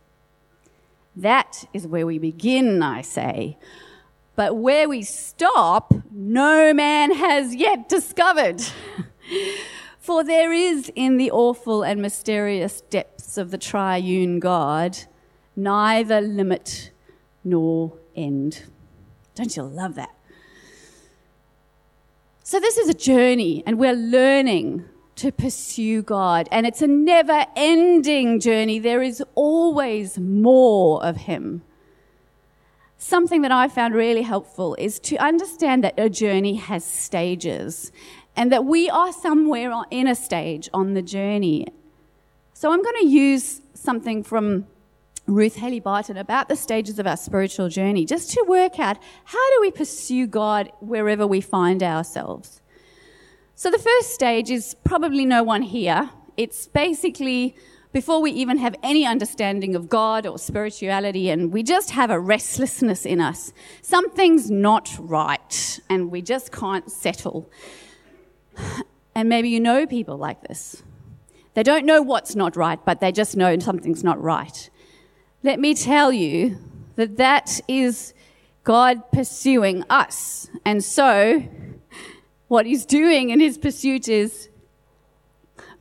That 1.17 1.65
is 1.73 1.87
where 1.87 2.05
we 2.05 2.19
begin, 2.19 2.83
I 2.83 3.01
say. 3.01 3.57
But 4.37 4.55
where 4.57 4.87
we 4.87 5.01
stop, 5.01 5.95
no 6.13 6.75
man 6.75 7.15
has 7.15 7.55
yet 7.55 7.89
discovered. 7.89 8.63
For 9.99 10.23
there 10.23 10.53
is 10.53 10.93
in 10.95 11.17
the 11.17 11.31
awful 11.31 11.83
and 11.83 12.03
mysterious 12.03 12.83
depths 12.83 13.39
of 13.39 13.51
the 13.51 13.57
triune 13.57 14.41
God 14.41 14.99
neither 15.57 16.21
limit 16.21 16.91
nor 17.43 17.95
end. 18.15 18.65
Don't 19.37 19.57
you 19.57 19.63
love 19.63 19.95
that? 19.95 20.15
So, 22.43 22.61
this 22.61 22.77
is 22.77 22.91
a 22.91 22.95
journey, 22.95 23.63
and 23.67 23.79
we're 23.79 23.95
learning 23.95 24.85
to 25.19 25.33
pursue 25.33 26.03
God. 26.03 26.49
And 26.51 26.67
it's 26.67 26.83
a 26.83 26.87
never 26.87 27.47
ending 27.57 28.41
journey. 28.41 28.79
There 28.79 29.03
is 29.03 29.23
always 29.35 30.19
more 30.19 31.05
of 31.05 31.17
Him. 31.17 31.63
Something 32.97 33.43
that 33.43 33.53
I 33.53 33.69
found 33.69 33.95
really 33.95 34.23
helpful 34.23 34.75
is 34.77 34.99
to 35.01 35.17
understand 35.19 35.85
that 35.85 35.95
a 35.99 36.09
journey 36.09 36.57
has 36.57 36.85
stages 36.85 37.93
and 38.35 38.51
that 38.51 38.65
we 38.65 38.91
are 38.91 39.13
somewhere 39.13 39.73
in 39.91 40.09
a 40.09 40.15
stage 40.15 40.69
on 40.73 40.95
the 40.95 41.03
journey. 41.03 41.67
So, 42.55 42.73
I'm 42.73 42.83
going 42.83 43.01
to 43.03 43.07
use 43.07 43.61
something 43.75 44.25
from 44.25 44.67
Ruth 45.29 45.57
Haley 45.57 45.79
Barton 45.79 46.17
about 46.17 46.49
the 46.49 46.57
stages 46.57 46.99
of 46.99 47.07
our 47.07 47.17
spiritual 47.17 47.69
journey, 47.69 48.05
just 48.05 48.31
to 48.33 48.45
work 48.49 48.81
out 48.81 48.97
how 49.25 49.51
do 49.55 49.61
we 49.61 49.71
pursue 49.71 50.27
God 50.27 50.73
wherever 50.81 51.27
we 51.27 51.41
find 51.41 51.83
ourselves. 51.83 52.61
So 53.59 53.73
the 53.73 53.79
first 53.79 54.15
stage 54.15 54.53
is 54.53 54.77
probably 54.85 55.25
no 55.27 55.43
one 55.43 55.62
here. 55.62 56.11
It's 56.37 56.69
basically 56.69 57.57
before 57.93 58.21
we 58.23 58.31
even 58.31 58.57
have 58.59 58.77
any 58.85 59.05
understanding 59.05 59.75
of 59.75 59.88
God 59.88 60.29
or 60.29 60.38
spirituality, 60.38 61.29
and 61.29 61.53
we 61.53 61.65
just 61.65 61.91
have 61.91 62.09
a 62.09 62.21
restlessness 62.21 63.05
in 63.05 63.21
us. 63.21 63.53
Something's 63.83 64.49
not 64.49 64.97
right, 65.00 65.81
and 65.91 66.12
we 66.12 66.23
just 66.23 66.53
can't 66.53 66.88
settle. 66.88 67.50
And 69.17 69.29
maybe 69.29 69.49
you 69.49 69.59
know 69.59 69.88
people 69.88 70.17
like 70.17 70.43
this. 70.43 70.85
They 71.55 71.65
don't 71.65 71.85
know 71.85 72.00
what's 72.00 72.37
not 72.37 72.55
right, 72.55 72.79
but 72.85 73.00
they 73.00 73.11
just 73.11 73.37
know 73.37 73.59
something's 73.59 74.05
not 74.05 74.23
right. 74.23 74.71
Let 75.43 75.59
me 75.59 75.75
tell 75.75 76.12
you 76.12 76.59
that 76.95 77.17
that 77.17 77.61
is 77.67 78.15
God 78.62 79.11
pursuing 79.11 79.83
us. 79.91 80.49
And 80.65 80.85
so, 80.85 81.43
what 82.49 82.67
he's 82.67 82.85
doing 82.85 83.31
in 83.31 83.40
his 83.40 83.57
pursuit 83.59 84.09
is 84.09 84.49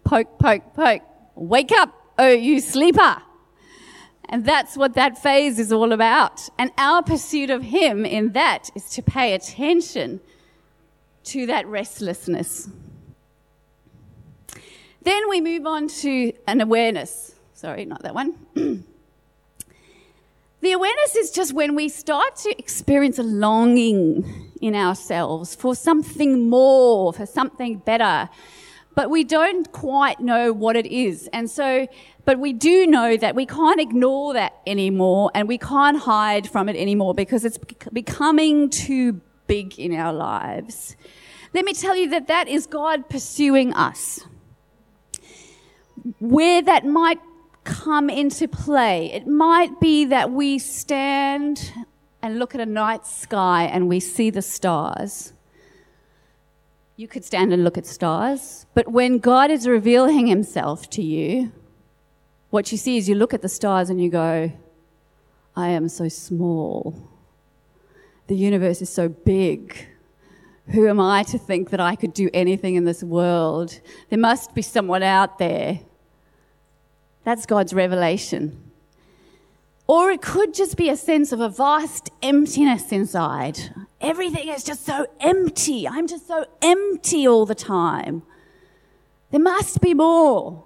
poke, 0.04 0.38
poke, 0.38 0.74
poke. 0.74 1.02
Wake 1.36 1.72
up, 1.72 1.94
oh, 2.18 2.32
you 2.32 2.60
sleeper. 2.60 3.18
And 4.30 4.46
that's 4.46 4.76
what 4.76 4.94
that 4.96 5.18
phase 5.18 5.58
is 5.58 5.72
all 5.72 5.94
about. 5.94 6.50
And 6.58 6.72
our 6.78 7.02
pursuit 7.02 7.50
of 7.50 7.64
him 7.64 8.06
in 8.06 8.34
that 8.34 8.70
is 8.76 8.90
to 8.92 9.02
pay 9.02 9.34
attention 9.34 10.20
to 11.26 11.46
that 11.46 11.66
restlessness. 11.68 12.70
Then 15.02 15.30
we 15.30 15.40
move 15.40 15.66
on 15.66 15.88
to 15.88 16.34
an 16.48 16.60
awareness. 16.60 17.36
Sorry, 17.54 17.86
not 17.86 18.04
that 18.04 18.14
one. 18.14 18.36
The 20.60 20.72
awareness 20.72 21.16
is 21.16 21.30
just 21.30 21.54
when 21.54 21.76
we 21.76 21.88
start 21.88 22.36
to 22.38 22.58
experience 22.58 23.20
a 23.20 23.24
longing 23.24 24.47
in 24.62 24.76
ourselves 24.76 25.56
for 25.56 25.76
something 25.76 26.50
more, 26.50 27.14
for 27.14 27.26
something 27.26 27.78
better, 27.80 28.30
but 28.96 29.10
we 29.10 29.24
don't 29.24 29.72
quite 29.72 30.20
know 30.20 30.52
what 30.52 30.76
it 30.76 30.88
is. 30.88 31.30
And 31.32 31.50
so, 31.50 31.88
but 32.26 32.40
we 32.40 32.52
do 32.52 32.88
know 32.88 33.16
that 33.18 33.36
we 33.36 33.46
can't 33.46 33.80
ignore 33.80 34.34
that 34.34 34.54
anymore 34.66 35.32
and 35.36 35.48
we 35.48 35.58
can't 35.58 36.00
hide 36.00 36.50
from 36.50 36.68
it 36.68 36.76
anymore 36.76 37.14
because 37.14 37.46
it's 37.46 37.60
becoming 37.94 38.70
too 38.70 39.22
big 39.46 39.78
in 39.80 39.94
our 39.94 40.12
lives. 40.12 40.96
Let 41.54 41.64
me 41.64 41.74
tell 41.74 41.96
you 41.96 42.10
that 42.10 42.28
that 42.28 42.48
is 42.48 42.66
God 42.66 43.10
pursuing 43.10 43.74
us. 43.74 44.20
Where 46.20 46.62
that 46.62 46.86
might 46.86 47.20
come 47.68 48.10
into 48.10 48.48
play. 48.48 49.12
It 49.12 49.28
might 49.28 49.80
be 49.80 50.06
that 50.06 50.32
we 50.32 50.58
stand 50.58 51.72
and 52.22 52.40
look 52.40 52.56
at 52.56 52.62
a 52.62 52.66
night 52.66 53.06
sky 53.06 53.64
and 53.64 53.88
we 53.88 54.00
see 54.00 54.30
the 54.30 54.42
stars. 54.42 55.34
You 56.96 57.08
could 57.08 57.24
stand 57.24 57.54
and 57.54 57.64
look 57.64 57.78
at 57.78 57.86
stars, 57.86 58.66
but 58.74 58.88
when 58.92 59.20
God 59.20 59.52
is 59.52 59.68
revealing 59.68 60.28
himself 60.28 60.90
to 60.92 61.04
you, 61.04 61.52
what 62.50 62.72
you 62.72 62.78
see 62.78 62.98
is 62.98 63.08
you 63.08 63.16
look 63.16 63.34
at 63.34 63.42
the 63.42 63.50
stars 63.50 63.90
and 63.90 64.02
you 64.02 64.10
go, 64.10 64.52
I 65.56 65.70
am 65.70 65.90
so 65.90 66.08
small. 66.08 67.10
The 68.28 68.36
universe 68.36 68.82
is 68.82 68.90
so 68.90 69.10
big. 69.10 69.88
Who 70.70 70.88
am 70.88 71.00
I 71.00 71.24
to 71.24 71.38
think 71.38 71.70
that 71.70 71.80
I 71.80 71.96
could 71.96 72.14
do 72.14 72.30
anything 72.34 72.76
in 72.76 72.86
this 72.86 73.04
world? 73.04 73.80
There 74.10 74.20
must 74.20 74.54
be 74.54 74.62
someone 74.62 75.04
out 75.04 75.38
there 75.40 75.80
that's 77.28 77.46
God's 77.46 77.74
revelation. 77.74 78.67
Or 79.88 80.12
it 80.12 80.22
could 80.22 80.54
just 80.54 80.76
be 80.76 80.90
a 80.90 80.98
sense 80.98 81.32
of 81.32 81.40
a 81.40 81.48
vast 81.48 82.10
emptiness 82.22 82.92
inside. 82.92 83.74
Everything 84.02 84.50
is 84.50 84.64
just 84.64 84.86
so 84.86 85.08
empty. 85.22 85.88
I'm 85.88 86.08
just 86.08 86.28
so 86.28 86.46
empty 86.62 87.26
all 87.26 87.46
the 87.46 87.56
time. 87.56 88.24
There 89.32 89.40
must 89.40 89.80
be 89.80 89.94
more. 89.94 90.66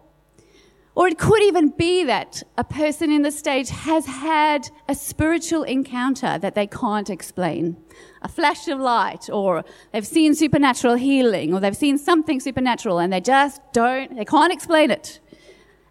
Or 0.93 1.07
it 1.07 1.17
could 1.17 1.41
even 1.43 1.69
be 1.69 2.03
that 2.03 2.43
a 2.57 2.63
person 2.63 3.12
in 3.12 3.21
the 3.21 3.31
stage 3.31 3.69
has 3.69 4.05
had 4.05 4.69
a 4.89 4.95
spiritual 4.95 5.63
encounter 5.63 6.38
that 6.39 6.53
they 6.53 6.67
can't 6.67 7.10
explain. 7.10 7.77
A 8.23 8.27
flash 8.27 8.67
of 8.67 8.79
light, 8.79 9.29
or 9.29 9.63
they've 9.93 10.05
seen 10.05 10.36
supernatural 10.36 10.95
healing, 10.95 11.53
or 11.53 11.60
they've 11.60 11.77
seen 11.77 11.97
something 11.97 12.39
supernatural 12.39 12.99
and 12.99 13.13
they 13.13 13.21
just 13.21 13.62
don't, 13.71 14.15
they 14.15 14.25
can't 14.25 14.51
explain 14.51 14.91
it. 14.91 15.19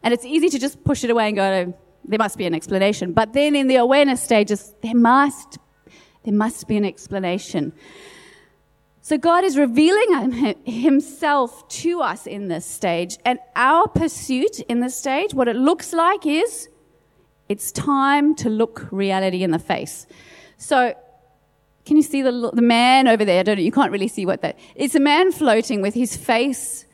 And 0.02 0.12
it's 0.12 0.24
easy 0.24 0.48
to 0.50 0.58
just 0.58 0.84
push 0.84 1.02
it 1.02 1.10
away 1.10 1.28
and 1.28 1.36
go, 1.36 1.74
there 2.04 2.18
must 2.18 2.36
be 2.38 2.46
an 2.46 2.54
explanation. 2.54 3.12
But 3.12 3.32
then 3.32 3.54
in 3.54 3.66
the 3.66 3.76
awareness 3.76 4.22
stages, 4.22 4.74
there 4.82 4.94
must, 4.94 5.58
there 6.24 6.34
must 6.34 6.66
be 6.66 6.76
an 6.76 6.84
explanation. 6.84 7.72
So 9.02 9.16
God 9.18 9.44
is 9.44 9.56
revealing 9.56 10.54
himself 10.64 11.66
to 11.68 12.00
us 12.00 12.26
in 12.26 12.48
this 12.48 12.66
stage. 12.66 13.18
And 13.24 13.38
our 13.56 13.88
pursuit 13.88 14.60
in 14.60 14.80
this 14.80 14.96
stage, 14.96 15.34
what 15.34 15.48
it 15.48 15.56
looks 15.56 15.92
like 15.92 16.26
is 16.26 16.68
it's 17.48 17.72
time 17.72 18.34
to 18.36 18.48
look 18.48 18.86
reality 18.90 19.42
in 19.42 19.50
the 19.50 19.58
face. 19.58 20.06
So 20.58 20.94
can 21.84 21.96
you 21.96 22.02
see 22.02 22.22
the, 22.22 22.50
the 22.52 22.62
man 22.62 23.08
over 23.08 23.24
there? 23.24 23.40
I 23.40 23.42
don't 23.42 23.58
you 23.58 23.72
can't 23.72 23.90
really 23.90 24.06
see 24.06 24.26
what 24.26 24.42
that, 24.42 24.58
it's 24.74 24.94
a 24.94 25.00
man 25.00 25.32
floating 25.32 25.82
with 25.82 25.94
his 25.94 26.16
face 26.16 26.86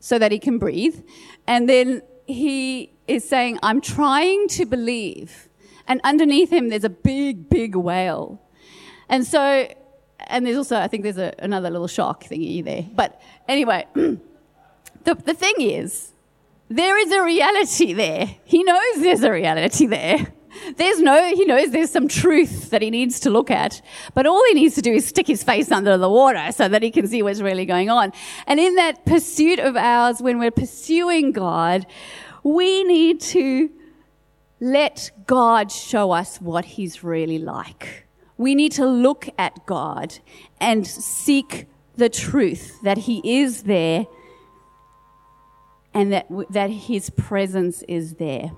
so 0.00 0.18
that 0.18 0.32
he 0.32 0.38
can 0.38 0.58
breathe. 0.58 1.00
And 1.46 1.68
then 1.68 2.02
he 2.26 2.95
is 3.08 3.28
saying, 3.28 3.58
I'm 3.62 3.80
trying 3.80 4.48
to 4.48 4.66
believe. 4.66 5.48
And 5.88 6.00
underneath 6.04 6.50
him, 6.50 6.68
there's 6.68 6.84
a 6.84 6.90
big, 6.90 7.48
big 7.48 7.76
whale. 7.76 8.42
And 9.08 9.26
so, 9.26 9.72
and 10.26 10.46
there's 10.46 10.56
also, 10.56 10.76
I 10.76 10.88
think 10.88 11.04
there's 11.04 11.18
a, 11.18 11.32
another 11.38 11.70
little 11.70 11.88
shark 11.88 12.24
thingy 12.24 12.64
there. 12.64 12.86
But 12.94 13.20
anyway, 13.48 13.86
the, 13.94 14.18
the 15.04 15.34
thing 15.34 15.54
is, 15.58 16.12
there 16.68 16.98
is 16.98 17.12
a 17.12 17.22
reality 17.22 17.92
there. 17.92 18.36
He 18.44 18.64
knows 18.64 18.96
there's 18.96 19.22
a 19.22 19.30
reality 19.30 19.86
there. 19.86 20.32
There's 20.76 21.00
no, 21.00 21.34
he 21.34 21.44
knows 21.44 21.70
there's 21.70 21.90
some 21.90 22.08
truth 22.08 22.70
that 22.70 22.82
he 22.82 22.90
needs 22.90 23.20
to 23.20 23.30
look 23.30 23.50
at, 23.50 23.82
but 24.14 24.26
all 24.26 24.42
he 24.48 24.54
needs 24.54 24.74
to 24.76 24.82
do 24.82 24.92
is 24.92 25.06
stick 25.06 25.26
his 25.26 25.44
face 25.44 25.70
under 25.70 25.96
the 25.98 26.08
water 26.08 26.50
so 26.50 26.66
that 26.68 26.82
he 26.82 26.90
can 26.90 27.06
see 27.06 27.22
what's 27.22 27.40
really 27.40 27.66
going 27.66 27.90
on. 27.90 28.12
And 28.46 28.58
in 28.58 28.74
that 28.76 29.04
pursuit 29.04 29.58
of 29.58 29.76
ours, 29.76 30.20
when 30.20 30.38
we're 30.38 30.50
pursuing 30.50 31.32
God, 31.32 31.86
we 32.46 32.84
need 32.84 33.20
to 33.20 33.70
let 34.60 35.10
God 35.26 35.70
show 35.72 36.12
us 36.12 36.40
what 36.40 36.64
he's 36.64 37.02
really 37.02 37.38
like. 37.38 38.06
We 38.38 38.54
need 38.54 38.72
to 38.72 38.86
look 38.86 39.28
at 39.38 39.66
God 39.66 40.18
and 40.60 40.86
seek 40.86 41.66
the 41.96 42.08
truth 42.08 42.80
that 42.82 42.98
He 42.98 43.40
is 43.40 43.62
there 43.62 44.06
and 45.92 46.12
that, 46.12 46.26
that 46.50 46.70
His 46.70 47.10
presence 47.10 47.82
is 47.88 48.14
there. 48.14 48.52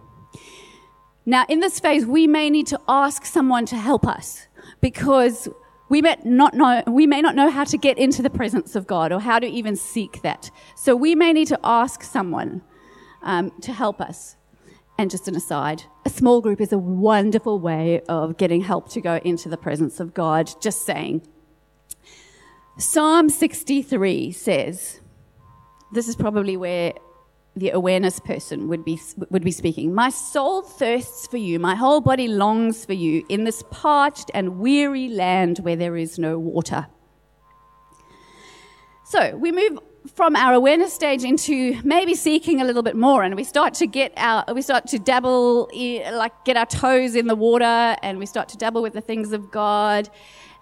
Now, 1.25 1.45
in 1.49 1.61
this 1.61 1.79
phase, 1.79 2.05
we 2.05 2.27
may 2.27 2.51
need 2.51 2.67
to 2.69 2.81
ask 2.89 3.25
someone 3.25 3.67
to 3.67 3.77
help 3.77 4.07
us 4.07 4.49
because 4.81 5.49
we 5.89 6.03
may 6.03 6.17
not 6.25 6.55
know, 6.55 6.83
we 6.87 7.07
may 7.07 7.23
not 7.23 7.35
know 7.35 7.51
how 7.51 7.65
to 7.65 7.79
get 7.79 7.97
into 7.97 8.23
the 8.23 8.31
presence 8.31 8.75
of 8.75 8.87
God 8.87 9.13
or 9.13 9.21
how 9.21 9.39
to 9.39 9.47
even 9.47 9.77
seek 9.77 10.23
that. 10.23 10.51
So 10.77 10.97
we 10.97 11.15
may 11.15 11.33
need 11.33 11.49
to 11.49 11.61
ask 11.63 12.03
someone 12.03 12.63
um, 13.29 13.53
to 13.61 13.73
help 13.73 14.01
us. 14.01 14.37
And 14.99 15.09
just 15.09 15.29
an 15.29 15.37
aside, 15.37 15.85
a 16.05 16.11
small 16.11 16.41
group 16.41 16.61
is 16.61 16.73
a 16.73 16.79
wonderful 16.79 17.61
way 17.61 18.01
of 18.09 18.37
getting 18.37 18.63
help 18.63 18.89
to 18.91 19.01
go 19.01 19.21
into 19.23 19.49
the 19.49 19.57
presence 19.57 20.01
of 20.01 20.13
God. 20.13 20.51
Just 20.61 20.85
saying. 20.85 21.23
Psalm 22.79 23.29
63 23.29 24.33
says, 24.33 25.01
this 25.93 26.09
is 26.09 26.17
probably 26.17 26.57
where 26.57 26.95
the 27.55 27.71
awareness 27.71 28.19
person 28.19 28.67
would 28.69 28.85
be, 28.85 28.99
would 29.31 29.45
be 29.45 29.53
speaking. 29.53 29.95
My 29.95 30.11
soul 30.11 30.63
thirsts 30.63 31.27
for 31.27 31.37
you. 31.37 31.59
My 31.59 31.75
whole 31.75 32.01
body 32.01 32.29
longs 32.29 32.85
for 32.85 32.93
you 32.93 33.25
in 33.29 33.45
this 33.45 33.63
parched 33.71 34.31
and 34.33 34.59
weary 34.59 35.09
land 35.09 35.59
where 35.59 35.77
there 35.77 35.97
is 35.97 36.19
no 36.19 36.39
water. 36.39 36.87
So 39.05 39.37
we 39.37 39.53
move 39.53 39.79
from 40.15 40.37
our 40.37 40.55
awareness 40.55 40.93
stage 40.93 41.25
into 41.25 41.81
maybe 41.83 42.15
seeking 42.15 42.61
a 42.61 42.65
little 42.65 42.83
bit 42.83 42.97
more 42.97 43.23
and 43.23 43.35
we 43.35 43.45
start 43.45 43.75
to 43.75 43.87
get 43.87 44.13
our, 44.17 44.45
we 44.55 44.63
start 44.63 44.87
to 44.89 44.99
dabble, 44.99 45.71
like 46.13 46.33
get 46.45 46.57
our 46.57 46.67
toes 46.67 47.15
in 47.15 47.27
the 47.27 47.37
water 47.37 47.97
and 48.03 48.19
we 48.19 48.27
start 48.27 48.49
to 48.51 48.57
dabble 48.57 48.83
with 48.83 48.93
the 48.93 49.01
things 49.01 49.33
of 49.33 49.51
God. 49.51 50.09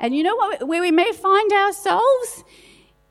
And 0.01 0.17
you 0.17 0.23
know 0.23 0.37
what, 0.37 0.67
where 0.67 0.81
we 0.81 0.91
may 0.91 1.13
find 1.13 1.53
ourselves 1.53 2.45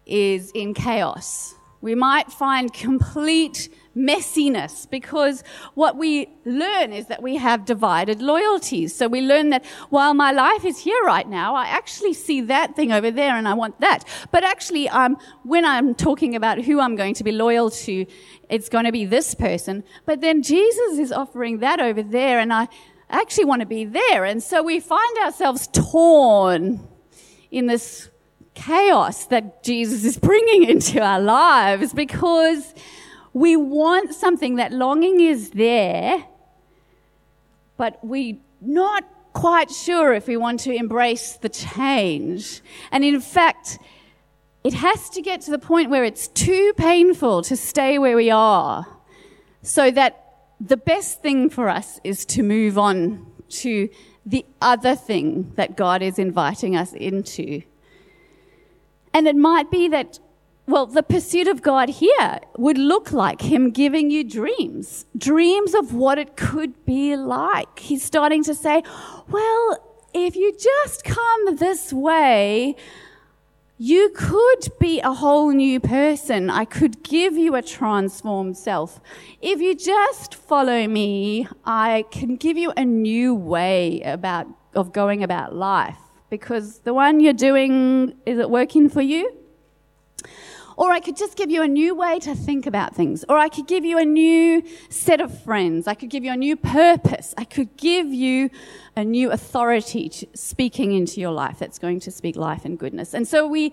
is 0.05 0.51
in 0.51 0.73
chaos 0.73 1.55
we 1.85 1.93
might 1.93 2.31
find 2.31 2.73
complete 2.73 3.69
messiness 3.95 4.89
because 4.89 5.43
what 5.73 5.95
we 5.95 6.27
learn 6.43 6.91
is 6.91 7.08
that 7.08 7.23
we 7.23 7.38
have 7.38 7.65
divided 7.65 8.21
loyalties. 8.21 8.93
So 8.93 9.08
we 9.08 9.21
learn 9.21 9.49
that 9.51 9.65
while 9.89 10.13
my 10.13 10.31
life 10.31 10.65
is 10.65 10.79
here 10.79 11.01
right 11.05 11.27
now, 11.27 11.55
I 11.55 11.65
actually 11.67 12.13
see 12.13 12.41
that 12.41 12.75
thing 12.75 12.91
over 12.91 13.10
there 13.10 13.36
and 13.36 13.47
I 13.47 13.53
want 13.53 13.79
that. 13.79 14.03
But 14.31 14.43
actually, 14.43 14.89
um, 14.89 15.17
when 15.43 15.65
I'm 15.65 15.95
talking 15.95 16.36
about 16.36 16.62
who 16.62 16.79
I'm 16.79 16.95
going 16.95 17.13
to 17.15 17.23
be 17.23 17.31
loyal 17.31 17.69
to, 17.71 18.05
it's 18.49 18.69
going 18.69 18.86
to 18.86 18.91
be 18.91 19.05
this 19.05 19.34
person. 19.34 19.84
But 20.05 20.21
then 20.21 20.41
Jesus 20.41 20.99
is 20.99 21.12
offering 21.12 21.60
that 21.60 21.79
over 21.79 22.03
there 22.03 22.39
and 22.39 22.51
I 22.51 22.67
actually 23.10 23.45
want 23.45 23.62
to 23.62 23.65
be 23.65 23.86
there. 23.86 24.25
And 24.25 24.43
so 24.43 24.62
we 24.62 24.79
find 24.79 25.17
ourselves 25.19 25.69
torn 25.71 26.88
in 27.51 27.67
this 27.67 28.10
chaos 28.55 29.25
that 29.27 29.63
Jesus 29.63 30.03
is 30.03 30.17
bringing 30.17 30.63
into 30.69 31.01
our 31.01 31.19
lives 31.19 31.93
because 31.93 32.73
we 33.35 33.57
want 33.57 34.15
something, 34.15 34.55
that 34.55 34.71
longing 34.71 35.19
is 35.19 35.49
there, 35.49 36.25
but 37.75 37.99
we're 38.01 38.37
not 38.61 39.03
quite 39.33 39.69
sure 39.69 40.13
if 40.13 40.25
we 40.25 40.37
want 40.37 40.61
to 40.61 40.73
embrace 40.73 41.33
the 41.33 41.49
change. 41.49 42.61
And 42.93 43.03
in 43.03 43.19
fact, 43.19 43.77
it 44.63 44.73
has 44.75 45.09
to 45.09 45.21
get 45.21 45.41
to 45.41 45.51
the 45.51 45.59
point 45.59 45.89
where 45.89 46.05
it's 46.05 46.29
too 46.29 46.71
painful 46.77 47.41
to 47.41 47.57
stay 47.57 47.99
where 47.99 48.15
we 48.15 48.31
are 48.31 48.87
so 49.61 49.91
that 49.91 50.45
the 50.61 50.77
best 50.77 51.21
thing 51.21 51.49
for 51.49 51.67
us 51.67 51.99
is 52.05 52.23
to 52.27 52.41
move 52.41 52.77
on 52.77 53.25
to 53.49 53.89
the 54.25 54.45
other 54.61 54.95
thing 54.95 55.51
that 55.57 55.75
God 55.75 56.01
is 56.01 56.17
inviting 56.17 56.77
us 56.77 56.93
into. 56.93 57.63
And 59.13 59.27
it 59.27 59.35
might 59.35 59.69
be 59.69 59.89
that, 59.89 60.19
well, 60.67 60.88
the 60.88 61.04
pursuit 61.04 61.47
of 61.47 61.62
God 61.62 61.89
here 61.89 62.39
would 62.58 62.78
look 62.78 63.12
like 63.12 63.41
Him 63.41 63.69
giving 63.69 64.10
you 64.10 64.23
dreams, 64.23 65.06
dreams 65.15 65.75
of 65.75 65.93
what 65.93 66.17
it 66.17 66.36
could 66.36 66.86
be 66.86 67.15
like. 67.15 67.80
He's 67.80 68.04
starting 68.04 68.43
to 68.45 68.56
say, 68.56 68.82
well, 69.30 69.99
if 70.13 70.36
you 70.36 70.56
just 70.58 71.04
come 71.04 71.56
this 71.58 71.93
way, 71.93 72.75
you 73.78 74.10
could 74.15 74.69
be 74.80 75.01
a 75.01 75.13
whole 75.13 75.51
new 75.51 75.80
person. 75.80 76.49
I 76.49 76.65
could 76.65 77.04
give 77.04 77.38
you 77.38 77.56
a 77.56 77.62
transformed 77.62 78.58
self. 78.58 78.99
If 79.41 79.60
you 79.60 79.75
just 79.75 80.34
follow 80.34 80.88
me, 80.88 81.47
I 81.65 82.06
can 82.10 82.38
give 82.38 82.58
you 82.58 82.71
a 82.78 82.86
new 82.86 83.36
way 83.36 84.01
about, 84.01 84.47
of 84.73 84.93
going 84.93 85.21
about 85.21 85.54
life 85.54 85.97
because 86.30 86.80
the 86.80 86.93
one 86.93 87.19
you're 87.19 87.34
doing, 87.34 88.15
is 88.25 88.39
it 88.39 88.49
working 88.49 88.89
for 88.89 89.01
you? 89.01 89.44
Or 90.77 90.91
I 90.91 90.99
could 90.99 91.15
just 91.15 91.38
give 91.38 91.49
you 91.49 91.61
a 91.61 91.67
new 91.67 91.95
way 91.95 92.19
to 92.19 92.35
think 92.35 92.65
about 92.65 92.95
things. 92.95 93.23
Or 93.29 93.38
I 93.38 93.49
could 93.49 93.67
give 93.67 93.85
you 93.85 93.97
a 93.97 94.05
new 94.05 94.63
set 94.89 95.21
of 95.21 95.41
friends. 95.43 95.88
I 95.88 95.93
could 95.93 96.09
give 96.09 96.23
you 96.23 96.31
a 96.31 96.38
new 96.38 96.55
purpose. 96.55 97.33
I 97.38 97.45
could 97.45 97.77
give 97.77 98.07
you 98.07 98.49
a 98.95 99.03
new 99.03 99.31
authority 99.31 100.11
speaking 100.33 100.91
into 100.91 101.21
your 101.21 101.31
life 101.31 101.59
that's 101.59 101.79
going 101.79 101.99
to 102.01 102.11
speak 102.11 102.35
life 102.35 102.65
and 102.65 102.77
goodness. 102.77 103.13
And 103.13 103.27
so 103.27 103.47
we, 103.47 103.71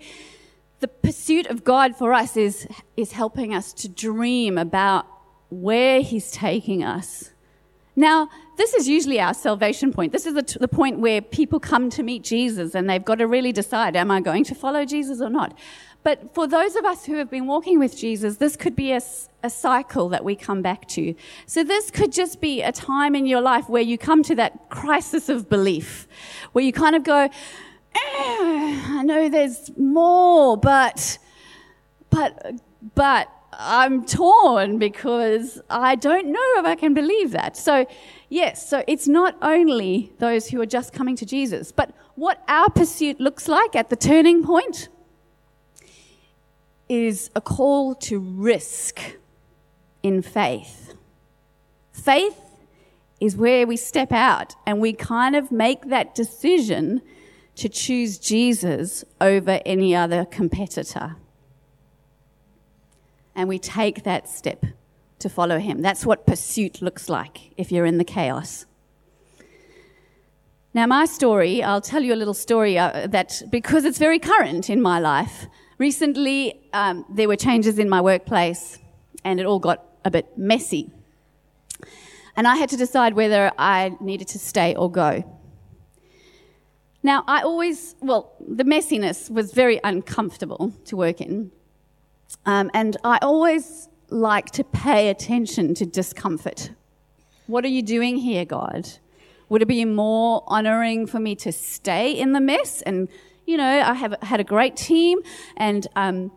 the 0.79 0.87
pursuit 0.87 1.47
of 1.47 1.63
God 1.63 1.95
for 1.95 2.13
us 2.13 2.37
is, 2.37 2.67
is 2.95 3.11
helping 3.11 3.53
us 3.53 3.73
to 3.73 3.89
dream 3.89 4.57
about 4.57 5.05
where 5.49 6.01
He's 6.01 6.31
taking 6.31 6.83
us 6.83 7.33
now, 7.95 8.29
this 8.57 8.73
is 8.73 8.87
usually 8.87 9.19
our 9.19 9.33
salvation 9.33 9.93
point. 9.93 10.11
This 10.11 10.25
is 10.25 10.33
the, 10.33 10.59
the, 10.59 10.67
point 10.67 10.99
where 10.99 11.21
people 11.21 11.59
come 11.59 11.91
to 11.91 12.01
meet 12.01 12.23
Jesus 12.23 12.73
and 12.73 12.89
they've 12.89 13.03
got 13.03 13.15
to 13.15 13.27
really 13.27 13.51
decide, 13.51 13.95
am 13.95 14.09
I 14.09 14.19
going 14.19 14.43
to 14.45 14.55
follow 14.55 14.83
Jesus 14.83 15.21
or 15.21 15.29
not? 15.29 15.55
But 16.03 16.33
for 16.35 16.47
those 16.47 16.75
of 16.75 16.83
us 16.83 17.05
who 17.05 17.15
have 17.15 17.29
been 17.29 17.47
walking 17.47 17.79
with 17.79 17.97
Jesus, 17.97 18.37
this 18.37 18.55
could 18.55 18.75
be 18.75 18.91
a, 18.91 19.01
a 19.41 19.49
cycle 19.49 20.09
that 20.09 20.25
we 20.25 20.35
come 20.35 20.61
back 20.61 20.87
to. 20.89 21.15
So 21.45 21.63
this 21.63 21.89
could 21.89 22.11
just 22.11 22.41
be 22.41 22.61
a 22.61 22.71
time 22.71 23.15
in 23.15 23.25
your 23.25 23.41
life 23.41 23.69
where 23.69 23.81
you 23.81 23.97
come 23.97 24.21
to 24.23 24.35
that 24.35 24.69
crisis 24.69 25.29
of 25.29 25.49
belief, 25.49 26.07
where 26.51 26.63
you 26.63 26.73
kind 26.73 26.95
of 26.95 27.03
go, 27.03 27.23
eh, 27.23 27.29
I 27.95 29.01
know 29.05 29.29
there's 29.29 29.71
more, 29.77 30.57
but, 30.57 31.17
but, 32.09 32.59
but, 32.95 33.29
I'm 33.59 34.03
torn 34.03 34.79
because 34.79 35.61
I 35.69 35.93
don't 35.93 36.31
know 36.31 36.53
if 36.57 36.65
I 36.65 36.73
can 36.73 36.95
believe 36.95 37.31
that. 37.31 37.55
So, 37.55 37.85
yes, 38.29 38.67
so 38.67 38.83
it's 38.87 39.07
not 39.07 39.37
only 39.43 40.11
those 40.17 40.47
who 40.47 40.59
are 40.59 40.65
just 40.65 40.91
coming 40.91 41.15
to 41.17 41.25
Jesus, 41.25 41.71
but 41.71 41.91
what 42.15 42.43
our 42.47 42.69
pursuit 42.71 43.19
looks 43.19 43.47
like 43.47 43.75
at 43.75 43.91
the 43.91 43.95
turning 43.95 44.43
point 44.43 44.89
is 46.93 47.31
a 47.35 47.41
call 47.41 47.95
to 47.95 48.19
risk 48.19 48.99
in 50.03 50.21
faith. 50.21 50.93
Faith 51.91 52.39
is 53.19 53.35
where 53.35 53.65
we 53.65 53.75
step 53.75 54.11
out 54.11 54.53
and 54.67 54.79
we 54.79 54.93
kind 54.93 55.35
of 55.35 55.51
make 55.51 55.89
that 55.89 56.13
decision 56.13 57.01
to 57.55 57.67
choose 57.67 58.19
Jesus 58.19 59.03
over 59.19 59.59
any 59.65 59.95
other 59.95 60.23
competitor 60.25 61.15
and 63.35 63.49
we 63.49 63.57
take 63.57 64.03
that 64.03 64.29
step 64.29 64.63
to 65.17 65.29
follow 65.29 65.57
him. 65.57 65.81
That's 65.81 66.05
what 66.05 66.27
pursuit 66.27 66.79
looks 66.79 67.09
like 67.09 67.53
if 67.57 67.71
you're 67.71 67.87
in 67.87 67.97
the 67.97 68.03
chaos. 68.03 68.67
Now, 70.75 70.85
my 70.85 71.05
story, 71.05 71.63
I'll 71.63 71.81
tell 71.81 72.03
you 72.03 72.13
a 72.13 72.19
little 72.21 72.35
story 72.35 72.77
uh, 72.77 73.07
that 73.07 73.41
because 73.49 73.83
it's 73.83 73.97
very 73.97 74.19
current 74.19 74.69
in 74.69 74.79
my 74.79 74.99
life. 74.99 75.47
Recently, 75.79 76.62
um, 76.73 77.05
there 77.09 77.27
were 77.27 77.35
changes 77.35 77.79
in 77.79 77.89
my 77.89 78.01
workplace 78.01 78.79
and 79.23 79.39
it 79.39 79.45
all 79.45 79.59
got 79.59 79.85
a 80.03 80.11
bit 80.11 80.37
messy. 80.37 80.91
And 82.35 82.47
I 82.47 82.55
had 82.55 82.69
to 82.69 82.77
decide 82.77 83.13
whether 83.13 83.51
I 83.57 83.95
needed 84.01 84.27
to 84.29 84.39
stay 84.39 84.75
or 84.75 84.91
go. 84.91 85.23
Now, 87.03 87.23
I 87.27 87.41
always, 87.41 87.95
well, 88.01 88.33
the 88.39 88.63
messiness 88.63 89.29
was 89.29 89.53
very 89.53 89.79
uncomfortable 89.83 90.73
to 90.85 90.95
work 90.95 91.21
in 91.21 91.51
um, 92.45 92.69
and 92.73 92.97
I 93.03 93.19
always 93.21 93.89
like 94.09 94.51
to 94.51 94.63
pay 94.63 95.09
attention 95.09 95.73
to 95.75 95.85
discomfort. 95.85 96.71
What 97.47 97.63
are 97.65 97.69
you 97.69 97.81
doing 97.81 98.17
here, 98.17 98.45
God? 98.45 98.89
Would 99.49 99.61
it 99.61 99.67
be 99.67 99.85
more 99.85 100.43
honoring 100.47 101.07
for 101.07 101.19
me 101.19 101.35
to 101.37 101.51
stay 101.51 102.11
in 102.11 102.33
the 102.33 102.39
mess? 102.39 102.81
And, 102.81 103.07
you 103.45 103.57
know, 103.57 103.81
I 103.81 103.93
have 103.93 104.15
had 104.21 104.39
a 104.39 104.43
great 104.43 104.75
team 104.75 105.19
and, 105.57 105.87
um, 105.95 106.31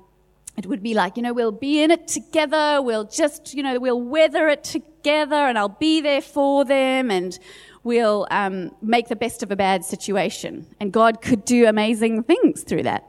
it 0.56 0.66
would 0.66 0.82
be 0.82 0.94
like, 0.94 1.16
you 1.16 1.22
know, 1.22 1.34
we'll 1.34 1.52
be 1.52 1.82
in 1.82 1.90
it 1.90 2.08
together. 2.08 2.80
We'll 2.80 3.04
just, 3.04 3.52
you 3.54 3.62
know, 3.62 3.78
we'll 3.78 4.00
weather 4.00 4.48
it 4.48 4.64
together 4.64 5.36
and 5.36 5.58
I'll 5.58 5.68
be 5.68 6.00
there 6.00 6.22
for 6.22 6.64
them 6.64 7.10
and 7.10 7.38
we'll 7.84 8.26
um, 8.30 8.70
make 8.80 9.08
the 9.08 9.16
best 9.16 9.42
of 9.42 9.50
a 9.50 9.56
bad 9.56 9.84
situation. 9.84 10.66
And 10.80 10.92
God 10.92 11.20
could 11.20 11.44
do 11.44 11.66
amazing 11.66 12.22
things 12.22 12.62
through 12.62 12.84
that. 12.84 13.06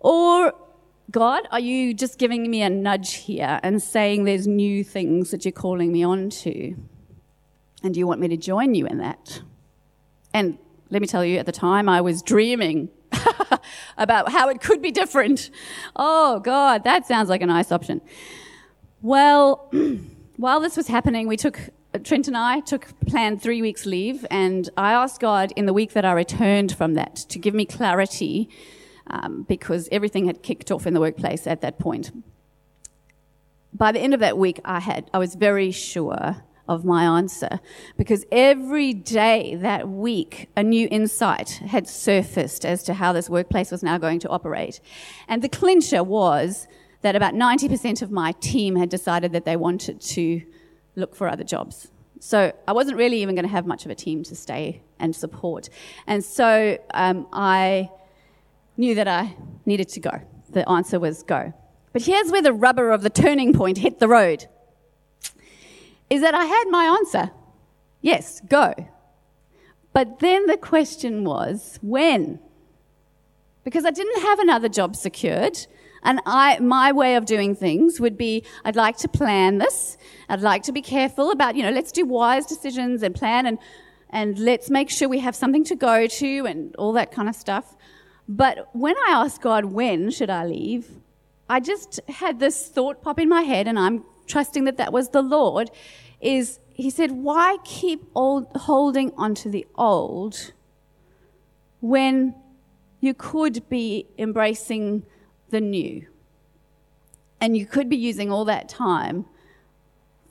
Or 0.00 0.54
God, 1.10 1.46
are 1.50 1.60
you 1.60 1.92
just 1.92 2.18
giving 2.18 2.50
me 2.50 2.62
a 2.62 2.70
nudge 2.70 3.14
here 3.14 3.60
and 3.62 3.82
saying 3.82 4.24
there's 4.24 4.46
new 4.46 4.82
things 4.82 5.30
that 5.30 5.44
you're 5.44 5.52
calling 5.52 5.92
me 5.92 6.02
on 6.02 6.30
to? 6.30 6.74
And 7.82 7.94
do 7.94 8.00
you 8.00 8.06
want 8.06 8.20
me 8.20 8.28
to 8.28 8.36
join 8.36 8.74
you 8.74 8.86
in 8.86 8.98
that? 8.98 9.42
And 10.32 10.58
let 10.90 11.02
me 11.02 11.08
tell 11.08 11.24
you, 11.24 11.38
at 11.38 11.46
the 11.46 11.52
time 11.52 11.88
I 11.88 12.00
was 12.00 12.22
dreaming 12.22 12.88
about 13.98 14.30
how 14.30 14.48
it 14.48 14.60
could 14.60 14.82
be 14.82 14.90
different. 14.90 15.50
Oh, 15.94 16.40
God, 16.40 16.84
that 16.84 17.06
sounds 17.06 17.28
like 17.28 17.42
a 17.42 17.46
nice 17.46 17.72
option. 17.72 18.00
Well, 19.02 19.70
while 20.36 20.60
this 20.60 20.76
was 20.76 20.88
happening, 20.88 21.28
we 21.28 21.36
took, 21.36 21.58
Trent 22.02 22.28
and 22.28 22.36
I 22.36 22.60
took 22.60 22.88
planned 23.06 23.42
three 23.42 23.62
weeks 23.62 23.86
leave, 23.86 24.26
and 24.30 24.68
I 24.76 24.92
asked 24.92 25.20
God 25.20 25.52
in 25.56 25.66
the 25.66 25.72
week 25.72 25.92
that 25.92 26.04
I 26.04 26.12
returned 26.12 26.72
from 26.72 26.94
that 26.94 27.16
to 27.16 27.38
give 27.38 27.54
me 27.54 27.64
clarity 27.64 28.48
um, 29.08 29.44
because 29.48 29.88
everything 29.92 30.26
had 30.26 30.42
kicked 30.42 30.70
off 30.70 30.86
in 30.86 30.94
the 30.94 31.00
workplace 31.00 31.46
at 31.46 31.60
that 31.60 31.78
point. 31.78 32.12
By 33.72 33.92
the 33.92 34.00
end 34.00 34.14
of 34.14 34.20
that 34.20 34.38
week, 34.38 34.60
I 34.64 34.80
had, 34.80 35.10
I 35.12 35.18
was 35.18 35.34
very 35.34 35.70
sure 35.70 36.42
of 36.68 36.84
my 36.84 37.04
answer 37.04 37.60
because 37.96 38.24
every 38.32 38.92
day 38.92 39.54
that 39.56 39.88
week 39.88 40.48
a 40.56 40.62
new 40.62 40.88
insight 40.90 41.50
had 41.50 41.88
surfaced 41.88 42.64
as 42.64 42.82
to 42.84 42.94
how 42.94 43.12
this 43.12 43.30
workplace 43.30 43.70
was 43.70 43.82
now 43.82 43.98
going 43.98 44.18
to 44.20 44.28
operate. 44.28 44.80
And 45.28 45.42
the 45.42 45.48
clincher 45.48 46.02
was 46.02 46.66
that 47.02 47.14
about 47.14 47.34
90% 47.34 48.02
of 48.02 48.10
my 48.10 48.32
team 48.32 48.76
had 48.76 48.88
decided 48.88 49.32
that 49.32 49.44
they 49.44 49.56
wanted 49.56 50.00
to 50.00 50.42
look 50.96 51.14
for 51.14 51.28
other 51.28 51.44
jobs. 51.44 51.88
So 52.18 52.52
I 52.66 52.72
wasn't 52.72 52.96
really 52.96 53.22
even 53.22 53.34
going 53.34 53.44
to 53.44 53.52
have 53.52 53.66
much 53.66 53.84
of 53.84 53.90
a 53.90 53.94
team 53.94 54.22
to 54.24 54.34
stay 54.34 54.82
and 54.98 55.14
support. 55.14 55.68
And 56.06 56.24
so 56.24 56.78
um, 56.94 57.28
I 57.32 57.90
knew 58.76 58.94
that 58.94 59.06
I 59.06 59.36
needed 59.66 59.88
to 59.90 60.00
go. 60.00 60.22
The 60.50 60.68
answer 60.68 60.98
was 60.98 61.22
go. 61.22 61.52
But 61.92 62.02
here's 62.02 62.30
where 62.30 62.42
the 62.42 62.52
rubber 62.52 62.90
of 62.90 63.02
the 63.02 63.10
turning 63.10 63.52
point 63.52 63.78
hit 63.78 63.98
the 63.98 64.08
road 64.08 64.46
is 66.10 66.20
that 66.20 66.34
I 66.34 66.44
had 66.44 66.64
my 66.68 66.84
answer. 66.84 67.30
Yes, 68.00 68.40
go. 68.48 68.74
But 69.92 70.18
then 70.20 70.46
the 70.46 70.56
question 70.56 71.24
was 71.24 71.78
when? 71.82 72.38
Because 73.64 73.84
I 73.84 73.90
didn't 73.90 74.22
have 74.22 74.38
another 74.38 74.68
job 74.68 74.94
secured. 74.94 75.66
And 76.02 76.20
I, 76.24 76.60
my 76.60 76.92
way 76.92 77.16
of 77.16 77.24
doing 77.24 77.56
things 77.56 77.98
would 77.98 78.16
be, 78.16 78.44
I'd 78.64 78.76
like 78.76 78.96
to 78.98 79.08
plan 79.08 79.58
this. 79.58 79.96
I'd 80.28 80.40
like 80.40 80.62
to 80.64 80.72
be 80.72 80.82
careful 80.82 81.32
about, 81.32 81.56
you 81.56 81.62
know, 81.62 81.70
let's 81.70 81.90
do 81.90 82.04
wise 82.04 82.46
decisions 82.46 83.02
and 83.02 83.14
plan 83.14 83.46
and, 83.46 83.58
and 84.10 84.38
let's 84.38 84.70
make 84.70 84.88
sure 84.88 85.08
we 85.08 85.18
have 85.18 85.34
something 85.34 85.64
to 85.64 85.74
go 85.74 86.06
to 86.06 86.46
and 86.46 86.76
all 86.76 86.92
that 86.92 87.10
kind 87.10 87.28
of 87.28 87.34
stuff. 87.34 87.74
But 88.28 88.68
when 88.72 88.96
I 89.08 89.12
asked 89.12 89.40
God, 89.40 89.64
when 89.64 90.10
should 90.10 90.30
I 90.30 90.44
leave? 90.44 90.90
I 91.48 91.58
just 91.58 92.00
had 92.08 92.38
this 92.38 92.68
thought 92.68 93.02
pop 93.02 93.18
in 93.18 93.28
my 93.28 93.42
head 93.42 93.66
and 93.66 93.78
I'm 93.78 94.04
trusting 94.26 94.64
that 94.64 94.76
that 94.76 94.92
was 94.92 95.10
the 95.10 95.22
Lord, 95.22 95.70
is 96.20 96.58
he 96.72 96.90
said, 96.90 97.10
why 97.12 97.58
keep 97.64 98.04
old, 98.14 98.46
holding 98.54 99.12
onto 99.16 99.50
the 99.50 99.66
old 99.76 100.52
when 101.80 102.34
you 103.00 103.14
could 103.14 103.68
be 103.68 104.06
embracing 104.18 105.04
the 105.50 105.60
new? 105.60 106.06
And 107.40 107.56
you 107.56 107.66
could 107.66 107.88
be 107.88 107.96
using 107.96 108.32
all 108.32 108.44
that 108.46 108.68
time 108.68 109.26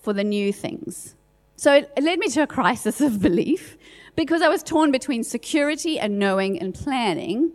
for 0.01 0.13
the 0.13 0.23
new 0.23 0.51
things. 0.51 1.15
So 1.55 1.73
it 1.73 2.03
led 2.03 2.19
me 2.19 2.27
to 2.29 2.41
a 2.41 2.47
crisis 2.47 2.99
of 2.99 3.21
belief 3.21 3.77
because 4.15 4.41
I 4.41 4.49
was 4.49 4.61
torn 4.61 4.91
between 4.91 5.23
security 5.23 5.99
and 5.99 6.19
knowing 6.19 6.59
and 6.59 6.73
planning 6.73 7.51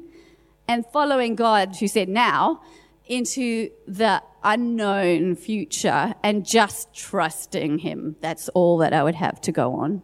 and 0.66 0.86
following 0.86 1.34
God, 1.34 1.76
who 1.76 1.88
said 1.88 2.08
now, 2.08 2.62
into 3.06 3.70
the 3.88 4.22
unknown 4.42 5.36
future 5.36 6.14
and 6.22 6.44
just 6.46 6.94
trusting 6.94 7.78
Him. 7.78 8.16
That's 8.20 8.48
all 8.50 8.78
that 8.78 8.92
I 8.92 9.02
would 9.02 9.14
have 9.14 9.40
to 9.42 9.52
go 9.52 9.74
on. 9.74 10.02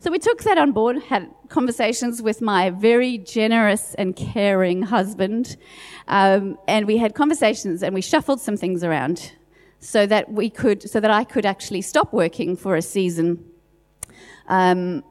So 0.00 0.10
we 0.10 0.18
took 0.18 0.44
that 0.44 0.56
on 0.56 0.72
board, 0.72 1.02
had 1.02 1.28
conversations 1.50 2.22
with 2.22 2.40
my 2.40 2.70
very 2.70 3.18
generous 3.18 3.94
and 3.94 4.16
caring 4.16 4.80
husband, 4.80 5.58
um, 6.08 6.58
and 6.66 6.86
we 6.86 6.96
had 6.96 7.14
conversations 7.14 7.82
and 7.82 7.94
we 7.94 8.00
shuffled 8.00 8.40
some 8.40 8.56
things 8.56 8.82
around 8.82 9.32
so 9.78 10.06
that 10.06 10.32
we 10.32 10.48
could, 10.48 10.88
so 10.88 11.00
that 11.00 11.10
I 11.10 11.24
could 11.24 11.44
actually 11.44 11.82
stop 11.82 12.14
working 12.14 12.56
for 12.56 12.76
a 12.76 12.82
season 12.82 13.44
um, 14.48 15.04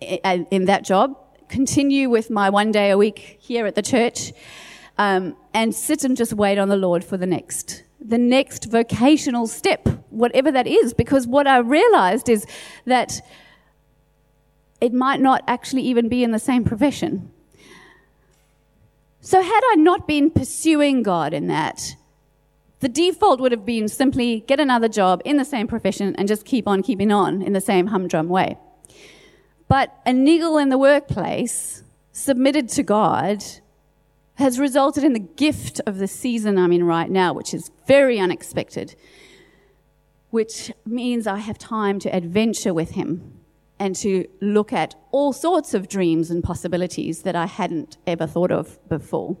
in 0.00 0.64
that 0.66 0.84
job, 0.84 1.16
continue 1.48 2.10
with 2.10 2.28
my 2.28 2.50
one 2.50 2.72
day 2.72 2.90
a 2.90 2.98
week 2.98 3.38
here 3.40 3.66
at 3.66 3.74
the 3.74 3.82
church, 3.82 4.32
um, 4.98 5.36
and 5.54 5.74
sit 5.74 6.04
and 6.04 6.16
just 6.16 6.32
wait 6.32 6.58
on 6.58 6.68
the 6.68 6.76
Lord 6.76 7.04
for 7.04 7.16
the 7.16 7.26
next, 7.26 7.84
the 8.00 8.18
next 8.18 8.66
vocational 8.66 9.46
step, 9.46 9.88
whatever 10.10 10.50
that 10.52 10.66
is. 10.66 10.92
Because 10.92 11.26
what 11.26 11.46
I 11.46 11.58
realized 11.58 12.28
is 12.28 12.46
that 12.84 13.20
it 14.80 14.92
might 14.92 15.20
not 15.20 15.42
actually 15.46 15.82
even 15.82 16.08
be 16.08 16.22
in 16.22 16.32
the 16.32 16.38
same 16.38 16.64
profession. 16.64 17.30
So, 19.20 19.42
had 19.42 19.60
I 19.72 19.74
not 19.76 20.06
been 20.06 20.30
pursuing 20.30 21.02
God 21.02 21.34
in 21.34 21.48
that, 21.48 21.96
the 22.80 22.88
default 22.88 23.40
would 23.40 23.52
have 23.52 23.66
been 23.66 23.88
simply 23.88 24.40
get 24.46 24.60
another 24.60 24.88
job 24.88 25.20
in 25.24 25.36
the 25.36 25.44
same 25.44 25.66
profession 25.66 26.14
and 26.16 26.28
just 26.28 26.44
keep 26.44 26.68
on 26.68 26.82
keeping 26.82 27.10
on 27.10 27.42
in 27.42 27.52
the 27.52 27.60
same 27.60 27.88
humdrum 27.88 28.28
way. 28.28 28.56
But 29.66 29.94
a 30.06 30.12
niggle 30.12 30.56
in 30.56 30.68
the 30.68 30.78
workplace, 30.78 31.82
submitted 32.12 32.68
to 32.70 32.82
God, 32.82 33.44
has 34.38 34.60
resulted 34.60 35.02
in 35.02 35.14
the 35.14 35.18
gift 35.18 35.80
of 35.84 35.98
the 35.98 36.06
season 36.06 36.58
I'm 36.58 36.72
in 36.72 36.84
right 36.84 37.10
now, 37.10 37.32
which 37.32 37.52
is 37.52 37.72
very 37.88 38.20
unexpected, 38.20 38.94
which 40.30 40.72
means 40.86 41.26
I 41.26 41.38
have 41.38 41.58
time 41.58 41.98
to 42.00 42.14
adventure 42.14 42.72
with 42.72 42.92
Him 42.92 43.40
and 43.80 43.96
to 43.96 44.28
look 44.40 44.72
at 44.72 44.94
all 45.10 45.32
sorts 45.32 45.74
of 45.74 45.88
dreams 45.88 46.30
and 46.30 46.42
possibilities 46.42 47.22
that 47.22 47.34
I 47.34 47.46
hadn't 47.46 47.96
ever 48.06 48.28
thought 48.28 48.52
of 48.52 48.78
before. 48.88 49.36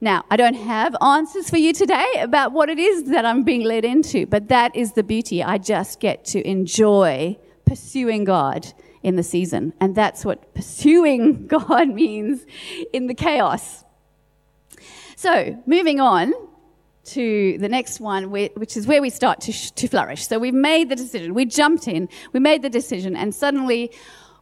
Now, 0.00 0.24
I 0.30 0.36
don't 0.36 0.54
have 0.54 0.96
answers 1.02 1.50
for 1.50 1.58
you 1.58 1.74
today 1.74 2.06
about 2.18 2.52
what 2.52 2.70
it 2.70 2.78
is 2.78 3.04
that 3.04 3.26
I'm 3.26 3.42
being 3.42 3.62
led 3.62 3.84
into, 3.84 4.26
but 4.26 4.48
that 4.48 4.74
is 4.74 4.92
the 4.92 5.02
beauty. 5.02 5.42
I 5.42 5.58
just 5.58 6.00
get 6.00 6.24
to 6.26 6.46
enjoy 6.46 7.38
pursuing 7.66 8.24
God 8.24 8.72
in 9.02 9.16
the 9.16 9.22
season. 9.22 9.74
And 9.80 9.94
that's 9.94 10.24
what 10.24 10.54
pursuing 10.54 11.46
God 11.46 11.88
means 11.88 12.46
in 12.92 13.06
the 13.06 13.14
chaos. 13.14 13.83
So, 15.24 15.58
moving 15.64 16.00
on 16.00 16.34
to 17.04 17.56
the 17.56 17.68
next 17.70 17.98
one, 17.98 18.30
which 18.30 18.76
is 18.76 18.86
where 18.86 19.00
we 19.00 19.08
start 19.08 19.40
to, 19.40 19.52
sh- 19.52 19.70
to 19.70 19.88
flourish. 19.88 20.28
So, 20.28 20.38
we've 20.38 20.52
made 20.52 20.90
the 20.90 20.96
decision, 20.96 21.32
we 21.32 21.46
jumped 21.46 21.88
in, 21.88 22.10
we 22.34 22.40
made 22.40 22.60
the 22.60 22.68
decision, 22.68 23.16
and 23.16 23.34
suddenly 23.34 23.90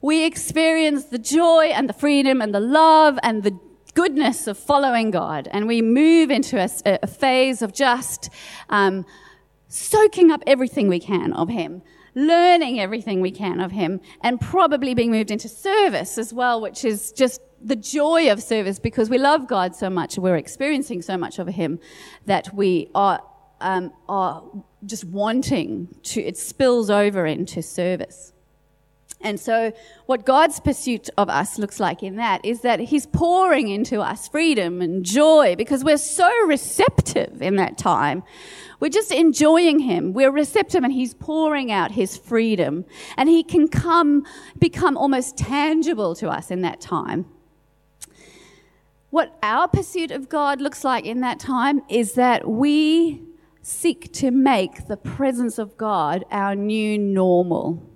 we 0.00 0.24
experience 0.24 1.04
the 1.04 1.20
joy 1.20 1.66
and 1.66 1.88
the 1.88 1.92
freedom 1.92 2.42
and 2.42 2.52
the 2.52 2.58
love 2.58 3.16
and 3.22 3.44
the 3.44 3.56
goodness 3.94 4.48
of 4.48 4.58
following 4.58 5.12
God. 5.12 5.46
And 5.52 5.68
we 5.68 5.82
move 5.82 6.32
into 6.32 6.58
a, 6.58 6.68
a 7.00 7.06
phase 7.06 7.62
of 7.62 7.72
just 7.72 8.28
um, 8.68 9.06
soaking 9.68 10.32
up 10.32 10.42
everything 10.48 10.88
we 10.88 10.98
can 10.98 11.32
of 11.32 11.48
Him 11.48 11.82
learning 12.14 12.78
everything 12.78 13.20
we 13.20 13.30
can 13.30 13.58
of 13.58 13.72
him 13.72 13.98
and 14.20 14.38
probably 14.40 14.94
being 14.94 15.10
moved 15.10 15.30
into 15.30 15.48
service 15.48 16.18
as 16.18 16.32
well, 16.32 16.60
which 16.60 16.84
is 16.84 17.10
just 17.12 17.40
the 17.64 17.76
joy 17.76 18.30
of 18.30 18.42
service 18.42 18.78
because 18.78 19.08
we 19.08 19.18
love 19.18 19.46
God 19.46 19.74
so 19.74 19.88
much, 19.88 20.18
we're 20.18 20.36
experiencing 20.36 21.02
so 21.02 21.16
much 21.16 21.38
of 21.38 21.48
Him 21.48 21.78
that 22.26 22.54
we 22.54 22.90
are, 22.94 23.22
um, 23.60 23.92
are 24.08 24.42
just 24.84 25.04
wanting 25.04 25.88
to, 26.04 26.22
it 26.22 26.36
spills 26.36 26.90
over 26.90 27.26
into 27.26 27.62
service. 27.62 28.32
And 29.24 29.38
so, 29.38 29.72
what 30.06 30.26
God's 30.26 30.58
pursuit 30.58 31.08
of 31.16 31.28
us 31.28 31.56
looks 31.56 31.78
like 31.78 32.02
in 32.02 32.16
that 32.16 32.44
is 32.44 32.62
that 32.62 32.80
He's 32.80 33.06
pouring 33.06 33.68
into 33.68 34.00
us 34.00 34.26
freedom 34.26 34.82
and 34.82 35.04
joy 35.04 35.54
because 35.56 35.84
we're 35.84 35.96
so 35.96 36.28
receptive 36.46 37.40
in 37.40 37.54
that 37.56 37.78
time. 37.78 38.24
We're 38.80 38.88
just 38.88 39.12
enjoying 39.12 39.78
Him. 39.78 40.12
We're 40.12 40.32
receptive 40.32 40.82
and 40.82 40.92
He's 40.92 41.14
pouring 41.14 41.70
out 41.70 41.92
His 41.92 42.16
freedom. 42.16 42.84
And 43.16 43.28
He 43.28 43.44
can 43.44 43.68
come, 43.68 44.26
become 44.58 44.96
almost 44.96 45.36
tangible 45.36 46.16
to 46.16 46.28
us 46.28 46.50
in 46.50 46.62
that 46.62 46.80
time 46.80 47.26
what 49.12 49.36
our 49.42 49.68
pursuit 49.68 50.10
of 50.10 50.30
God 50.30 50.58
looks 50.62 50.84
like 50.84 51.04
in 51.04 51.20
that 51.20 51.38
time 51.38 51.82
is 51.90 52.14
that 52.14 52.48
we 52.48 53.20
seek 53.60 54.10
to 54.10 54.30
make 54.30 54.88
the 54.88 54.96
presence 54.96 55.58
of 55.58 55.76
God 55.76 56.24
our 56.30 56.54
new 56.54 56.98
normal. 56.98 57.86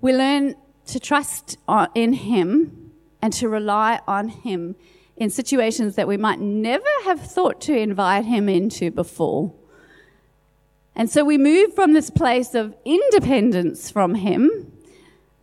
We 0.00 0.12
learn 0.12 0.54
to 0.86 1.00
trust 1.00 1.58
in 1.96 2.12
Him 2.12 2.92
and 3.20 3.32
to 3.32 3.48
rely 3.48 3.98
on 4.06 4.28
Him 4.28 4.76
in 5.16 5.30
situations 5.30 5.96
that 5.96 6.06
we 6.06 6.16
might 6.16 6.38
never 6.38 6.86
have 7.02 7.20
thought 7.20 7.60
to 7.62 7.76
invite 7.76 8.24
Him 8.24 8.48
into 8.48 8.92
before. 8.92 9.52
And 10.94 11.10
so 11.10 11.24
we 11.24 11.38
move 11.38 11.74
from 11.74 11.92
this 11.92 12.08
place 12.08 12.54
of 12.54 12.76
independence 12.84 13.90
from 13.90 14.14
Him 14.14 14.70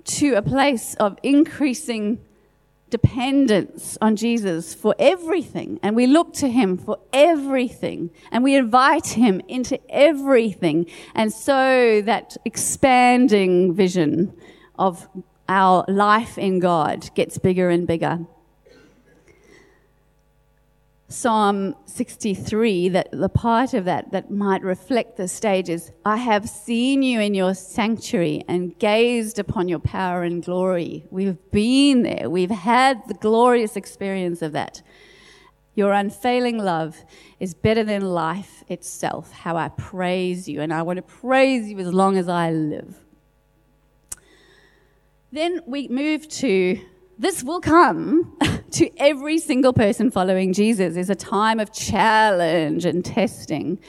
to 0.05 0.35
a 0.35 0.41
place 0.41 0.93
of 0.95 1.19
increasing 1.23 2.21
dependence 2.89 3.97
on 4.01 4.15
Jesus 4.15 4.73
for 4.73 4.95
everything, 4.99 5.79
and 5.81 5.95
we 5.95 6.07
look 6.07 6.33
to 6.35 6.47
Him 6.47 6.77
for 6.77 6.97
everything, 7.13 8.09
and 8.31 8.43
we 8.43 8.55
invite 8.55 9.07
Him 9.07 9.41
into 9.47 9.79
everything. 9.89 10.85
And 11.15 11.31
so 11.31 12.01
that 12.05 12.37
expanding 12.45 13.73
vision 13.73 14.33
of 14.77 15.07
our 15.47 15.83
life 15.87 16.37
in 16.37 16.59
God 16.59 17.09
gets 17.15 17.37
bigger 17.37 17.69
and 17.69 17.87
bigger. 17.87 18.19
Psalm 21.11 21.75
63, 21.85 22.89
that 22.89 23.09
the 23.11 23.29
part 23.29 23.73
of 23.73 23.85
that 23.85 24.11
that 24.11 24.29
might 24.29 24.61
reflect 24.61 25.17
the 25.17 25.27
stage 25.27 25.67
is 25.67 25.91
I 26.05 26.17
have 26.17 26.47
seen 26.47 27.01
you 27.01 27.19
in 27.19 27.33
your 27.33 27.55
sanctuary 27.55 28.43
and 28.47 28.77
gazed 28.77 29.39
upon 29.39 29.67
your 29.67 29.79
power 29.79 30.21
and 30.21 30.43
glory. 30.43 31.07
We've 31.09 31.37
been 31.49 32.03
there. 32.03 32.29
We've 32.29 32.51
had 32.51 33.01
the 33.07 33.15
glorious 33.15 33.75
experience 33.75 34.43
of 34.43 34.51
that. 34.51 34.83
Your 35.73 35.93
unfailing 35.93 36.59
love 36.59 37.03
is 37.39 37.55
better 37.55 37.83
than 37.83 38.03
life 38.03 38.63
itself. 38.67 39.31
How 39.31 39.57
I 39.57 39.69
praise 39.69 40.47
you, 40.47 40.61
and 40.61 40.71
I 40.71 40.83
want 40.83 40.97
to 40.97 41.03
praise 41.03 41.69
you 41.69 41.79
as 41.79 41.91
long 41.91 42.17
as 42.17 42.29
I 42.29 42.51
live. 42.51 42.97
Then 45.31 45.61
we 45.65 45.87
move 45.87 46.27
to 46.29 46.79
this 47.17 47.43
will 47.43 47.61
come 47.61 48.37
to 48.73 48.89
every 48.97 49.37
single 49.39 49.73
person 49.73 50.11
following 50.11 50.53
Jesus 50.53 50.95
is 50.95 51.09
a 51.09 51.15
time 51.15 51.59
of 51.59 51.71
challenge 51.73 52.85
and 52.85 53.03
testing. 53.03 53.79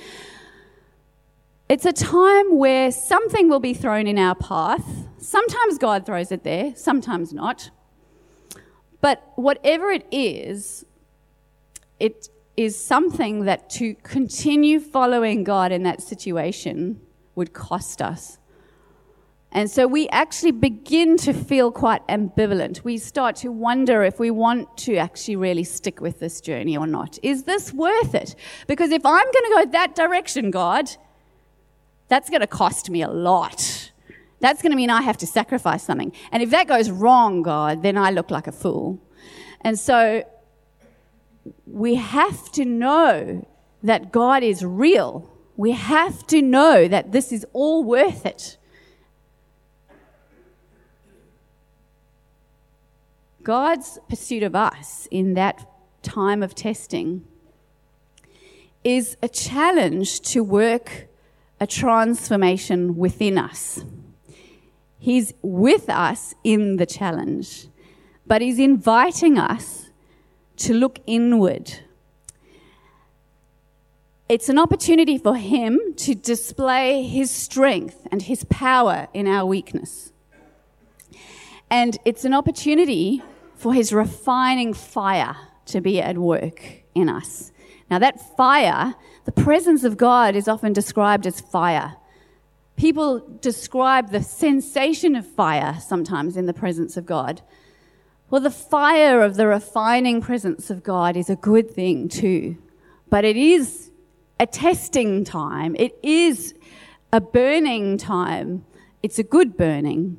It's 1.69 1.87
a 1.87 1.93
time 1.93 2.59
where 2.59 2.91
something 2.91 3.49
will 3.49 3.61
be 3.61 3.75
thrown 3.75 4.09
in 4.09 4.19
our 4.19 4.35
path. 4.35 5.07
Sometimes 5.19 5.79
God 5.79 6.05
throws 6.05 6.33
it 6.33 6.43
there, 6.43 6.75
sometimes 6.75 7.33
not. 7.33 7.71
But 9.01 9.23
whatever 9.37 9.91
it 9.91 10.05
is, 10.11 10.85
it 12.01 12.29
is 12.57 12.77
something 12.77 13.45
that 13.45 13.71
to 13.71 13.95
continue 14.03 14.81
following 14.81 15.45
God 15.45 15.71
in 15.71 15.85
that 15.85 16.03
situation 16.03 17.01
would 17.37 17.53
cost 17.53 18.03
us. 18.03 18.40
And 19.53 19.69
so 19.69 19.87
we 19.89 20.09
actually 20.11 20.53
begin 20.53 21.17
to 21.19 21.33
feel 21.33 21.73
quite 21.73 22.07
ambivalent. 22.07 22.85
We 22.85 22.99
start 22.99 23.35
to 23.37 23.51
wonder 23.51 24.05
if 24.05 24.21
we 24.21 24.31
want 24.31 24.77
to 24.79 24.97
actually 24.97 25.37
really 25.37 25.65
stick 25.65 26.01
with 26.01 26.21
this 26.21 26.41
journey 26.41 26.77
or 26.77 26.87
not. 26.87 27.19
Is 27.23 27.43
this 27.45 27.73
worth 27.73 28.15
it? 28.15 28.37
Because 28.69 28.93
if 28.93 29.05
I'm 29.05 29.25
going 29.25 29.45
to 29.45 29.55
go 29.57 29.71
that 29.73 29.97
direction, 29.97 30.53
God, 30.53 30.91
that's 32.07 32.31
going 32.31 32.43
to 32.43 32.47
cost 32.47 32.91
me 32.91 33.03
a 33.03 33.09
lot. 33.09 33.91
That's 34.39 34.63
going 34.63 34.71
to 34.71 34.77
mean 34.77 34.89
I 34.89 35.03
have 35.03 35.19
to 35.19 35.27
sacrifice 35.27 35.83
something. 35.83 36.13
And 36.31 36.43
if 36.43 36.51
that 36.51 36.69
goes 36.69 36.91
wrong, 36.91 37.43
God, 37.43 37.83
then 37.83 37.99
I 37.99 38.11
look 38.11 38.31
like 38.31 38.47
a 38.47 38.53
fool. 38.53 39.01
And 39.63 39.79
so 39.79 40.25
we 41.67 41.97
have 41.97 42.53
to 42.53 42.65
know 42.65 43.47
that 43.83 44.13
God 44.13 44.43
is 44.45 44.65
real. 44.65 45.29
We 45.57 45.73
have 45.73 46.27
to 46.29 46.41
know 46.41 46.87
that 46.87 47.13
this 47.13 47.33
is 47.33 47.45
all 47.53 47.83
worth 47.83 48.25
it. 48.25 48.57
God's 53.51 53.99
pursuit 54.09 54.45
of 54.45 54.55
us 54.55 55.09
in 55.11 55.35
that 55.35 55.69
time 56.03 56.41
of 56.41 56.55
testing 56.55 57.25
is 58.85 59.17
a 59.25 59.29
challenge 59.29 60.21
to 60.21 60.45
work 60.45 61.09
a 61.59 61.67
transformation 61.67 62.97
within 62.97 63.37
us. 63.37 63.85
He's 65.01 65.35
with 65.43 65.91
us 65.91 66.33
in 66.45 66.77
the 66.77 66.87
challenge, 66.87 67.67
but 68.25 68.41
He's 68.41 68.61
inviting 68.61 69.37
us 69.37 69.91
to 70.59 70.73
look 70.73 71.01
inward. 71.05 71.81
It's 74.29 74.49
an 74.49 74.61
opportunity 74.61 75.19
for 75.19 75.35
Him 75.35 75.81
to 75.97 76.15
display 76.15 77.03
His 77.03 77.33
strength 77.33 78.07
and 78.13 78.23
His 78.23 78.45
power 78.45 79.09
in 79.13 79.27
our 79.27 79.45
weakness. 79.45 80.13
And 81.69 81.99
it's 82.05 82.25
an 82.25 82.33
opportunity 82.33 83.25
for 83.61 83.75
his 83.75 83.93
refining 83.93 84.73
fire 84.73 85.37
to 85.67 85.83
be 85.83 86.01
at 86.01 86.17
work 86.17 86.83
in 86.95 87.11
us. 87.11 87.53
Now, 87.91 87.99
that 87.99 88.35
fire, 88.35 88.95
the 89.27 89.33
presence 89.33 89.85
of 89.85 89.99
God 89.99 90.35
is 90.35 90.49
often 90.49 90.73
described 90.73 91.27
as 91.27 91.43
fire. 91.43 91.97
People 92.77 93.19
describe 93.43 94.13
the 94.13 94.23
sensation 94.23 95.15
of 95.15 95.27
fire 95.27 95.79
sometimes 95.79 96.39
in 96.39 96.47
the 96.47 96.55
presence 96.55 96.97
of 96.97 97.05
God. 97.05 97.43
Well, 98.31 98.41
the 98.41 98.51
fire 98.51 99.21
of 99.21 99.37
the 99.37 99.47
refining 99.47 100.23
presence 100.23 100.71
of 100.71 100.83
God 100.83 101.15
is 101.15 101.29
a 101.29 101.37
good 101.37 101.71
thing 101.71 102.09
too, 102.09 102.57
but 103.11 103.27
it 103.27 103.37
is 103.37 103.91
a 104.39 104.47
testing 104.47 105.23
time. 105.23 105.77
It 105.79 105.99
is 106.03 106.55
a 107.13 107.21
burning 107.21 107.99
time. 107.99 108.65
It's 109.03 109.19
a 109.19 109.23
good 109.23 109.59
burning 109.59 110.17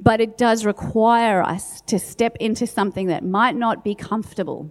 but 0.00 0.20
it 0.20 0.36
does 0.36 0.64
require 0.64 1.42
us 1.42 1.80
to 1.82 1.98
step 1.98 2.36
into 2.40 2.66
something 2.66 3.06
that 3.06 3.24
might 3.24 3.56
not 3.56 3.84
be 3.84 3.94
comfortable. 3.94 4.70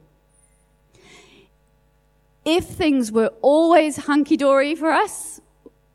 If 2.45 2.65
things 2.65 3.12
were 3.12 3.31
always 3.41 3.97
hunky 3.97 4.36
dory 4.36 4.75
for 4.75 4.91
us, 4.91 5.39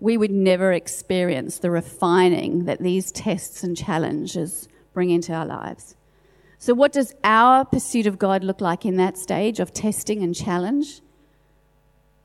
we 0.00 0.16
would 0.16 0.30
never 0.30 0.72
experience 0.72 1.58
the 1.58 1.70
refining 1.70 2.64
that 2.64 2.80
these 2.80 3.12
tests 3.12 3.62
and 3.62 3.76
challenges 3.76 4.68
bring 4.94 5.10
into 5.10 5.32
our 5.32 5.46
lives. 5.46 5.96
So, 6.58 6.74
what 6.74 6.92
does 6.92 7.14
our 7.22 7.64
pursuit 7.64 8.06
of 8.06 8.18
God 8.18 8.42
look 8.42 8.60
like 8.60 8.84
in 8.84 8.96
that 8.96 9.18
stage 9.18 9.60
of 9.60 9.72
testing 9.72 10.22
and 10.22 10.34
challenge? 10.34 11.00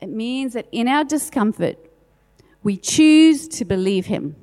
It 0.01 0.09
means 0.09 0.53
that 0.53 0.67
in 0.71 0.87
our 0.87 1.03
discomfort, 1.03 1.77
we 2.63 2.77
choose 2.77 3.47
to 3.49 3.65
believe 3.65 4.07
Him. 4.07 4.35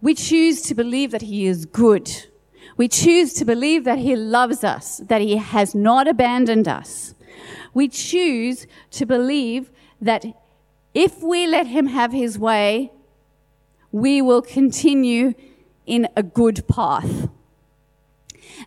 We 0.00 0.14
choose 0.14 0.62
to 0.62 0.74
believe 0.74 1.10
that 1.10 1.22
He 1.22 1.46
is 1.46 1.66
good. 1.66 2.10
We 2.76 2.88
choose 2.88 3.32
to 3.34 3.44
believe 3.44 3.84
that 3.84 3.98
He 3.98 4.14
loves 4.14 4.62
us, 4.62 4.98
that 5.06 5.20
He 5.20 5.36
has 5.36 5.74
not 5.74 6.06
abandoned 6.06 6.68
us. 6.68 7.14
We 7.72 7.88
choose 7.88 8.66
to 8.92 9.06
believe 9.06 9.70
that 10.00 10.24
if 10.94 11.22
we 11.22 11.46
let 11.46 11.66
Him 11.66 11.86
have 11.86 12.12
His 12.12 12.38
way, 12.38 12.92
we 13.92 14.20
will 14.20 14.42
continue 14.42 15.34
in 15.86 16.08
a 16.16 16.22
good 16.22 16.66
path. 16.68 17.28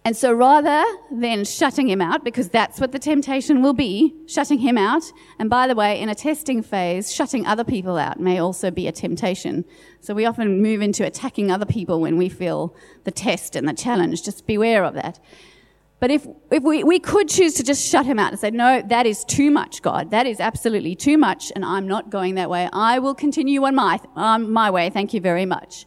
And 0.09 0.17
so 0.17 0.33
rather 0.33 0.83
than 1.11 1.45
shutting 1.45 1.87
him 1.87 2.01
out, 2.01 2.23
because 2.23 2.49
that's 2.49 2.81
what 2.81 2.93
the 2.93 2.97
temptation 2.97 3.61
will 3.61 3.75
be, 3.75 4.15
shutting 4.25 4.57
him 4.57 4.75
out, 4.75 5.03
and 5.37 5.51
by 5.51 5.67
the 5.67 5.75
way, 5.75 5.99
in 5.99 6.09
a 6.09 6.15
testing 6.15 6.63
phase, 6.63 7.13
shutting 7.13 7.45
other 7.45 7.63
people 7.63 7.95
out 7.95 8.19
may 8.19 8.39
also 8.39 8.71
be 8.71 8.87
a 8.87 8.91
temptation. 8.91 9.65
So 10.01 10.15
we 10.15 10.25
often 10.25 10.63
move 10.63 10.81
into 10.81 11.05
attacking 11.05 11.51
other 11.51 11.67
people 11.67 12.01
when 12.01 12.17
we 12.17 12.27
feel 12.27 12.75
the 13.03 13.11
test 13.11 13.55
and 13.55 13.67
the 13.67 13.73
challenge. 13.73 14.23
Just 14.23 14.47
beware 14.47 14.83
of 14.83 14.95
that. 14.95 15.19
But 15.99 16.09
if, 16.09 16.25
if 16.49 16.63
we, 16.63 16.83
we 16.83 16.97
could 16.99 17.29
choose 17.29 17.53
to 17.55 17.63
just 17.63 17.87
shut 17.87 18.07
him 18.07 18.17
out 18.17 18.31
and 18.31 18.39
say, 18.39 18.49
no, 18.49 18.81
that 18.87 19.05
is 19.05 19.23
too 19.25 19.51
much, 19.51 19.83
God. 19.83 20.09
That 20.09 20.25
is 20.25 20.39
absolutely 20.39 20.95
too 20.95 21.19
much, 21.19 21.51
and 21.53 21.63
I'm 21.63 21.87
not 21.87 22.09
going 22.09 22.33
that 22.33 22.49
way. 22.49 22.67
I 22.73 22.97
will 22.97 23.13
continue 23.13 23.63
on 23.63 23.75
my, 23.75 23.99
on 24.15 24.51
my 24.51 24.71
way. 24.71 24.89
Thank 24.89 25.13
you 25.13 25.21
very 25.21 25.45
much. 25.45 25.85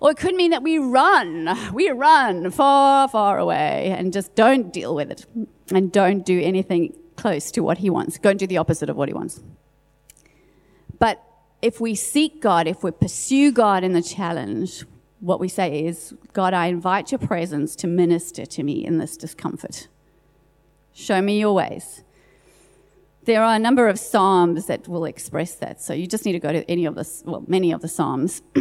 Or 0.00 0.12
it 0.12 0.16
could 0.16 0.34
mean 0.34 0.52
that 0.52 0.62
we 0.62 0.78
run, 0.78 1.56
we 1.72 1.90
run 1.90 2.50
far, 2.50 3.08
far 3.08 3.38
away 3.38 3.94
and 3.96 4.12
just 4.12 4.34
don't 4.34 4.72
deal 4.72 4.94
with 4.94 5.10
it 5.10 5.26
and 5.72 5.90
don't 5.90 6.24
do 6.24 6.40
anything 6.40 6.94
close 7.16 7.50
to 7.52 7.62
what 7.62 7.78
he 7.78 7.90
wants. 7.90 8.16
Go 8.16 8.30
and 8.30 8.38
do 8.38 8.46
the 8.46 8.58
opposite 8.58 8.88
of 8.88 8.96
what 8.96 9.08
he 9.08 9.14
wants. 9.14 9.42
But 11.00 11.22
if 11.62 11.80
we 11.80 11.96
seek 11.96 12.40
God, 12.40 12.68
if 12.68 12.84
we 12.84 12.92
pursue 12.92 13.50
God 13.50 13.82
in 13.82 13.92
the 13.92 14.02
challenge, 14.02 14.84
what 15.18 15.40
we 15.40 15.48
say 15.48 15.84
is, 15.84 16.14
God, 16.32 16.54
I 16.54 16.66
invite 16.66 17.10
your 17.10 17.18
presence 17.18 17.74
to 17.76 17.88
minister 17.88 18.46
to 18.46 18.62
me 18.62 18.84
in 18.84 18.98
this 18.98 19.16
discomfort. 19.16 19.88
Show 20.92 21.20
me 21.20 21.40
your 21.40 21.54
ways. 21.54 22.04
There 23.24 23.42
are 23.42 23.56
a 23.56 23.58
number 23.58 23.88
of 23.88 23.98
Psalms 23.98 24.66
that 24.66 24.86
will 24.86 25.04
express 25.04 25.56
that. 25.56 25.82
So 25.82 25.92
you 25.92 26.06
just 26.06 26.24
need 26.24 26.32
to 26.32 26.38
go 26.38 26.52
to 26.52 26.68
any 26.70 26.86
of 26.86 26.94
the, 26.94 27.06
well, 27.24 27.44
many 27.48 27.72
of 27.72 27.82
the 27.82 27.88
Psalms. 27.88 28.42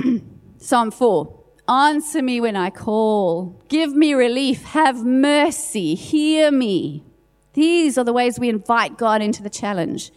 Psalm 0.59 0.89
4 0.89 1.43
Answer 1.69 2.21
me 2.21 2.39
when 2.41 2.55
I 2.55 2.69
call. 2.69 3.61
Give 3.67 3.93
me 3.93 4.13
relief. 4.13 4.63
Have 4.63 5.05
mercy. 5.05 5.95
Hear 5.95 6.49
me. 6.49 7.03
These 7.53 7.97
are 7.97 8.03
the 8.03 8.13
ways 8.13 8.39
we 8.39 8.49
invite 8.49 8.97
God 8.97 9.21
into 9.21 9.43
the 9.43 9.49
challenge. 9.49 10.11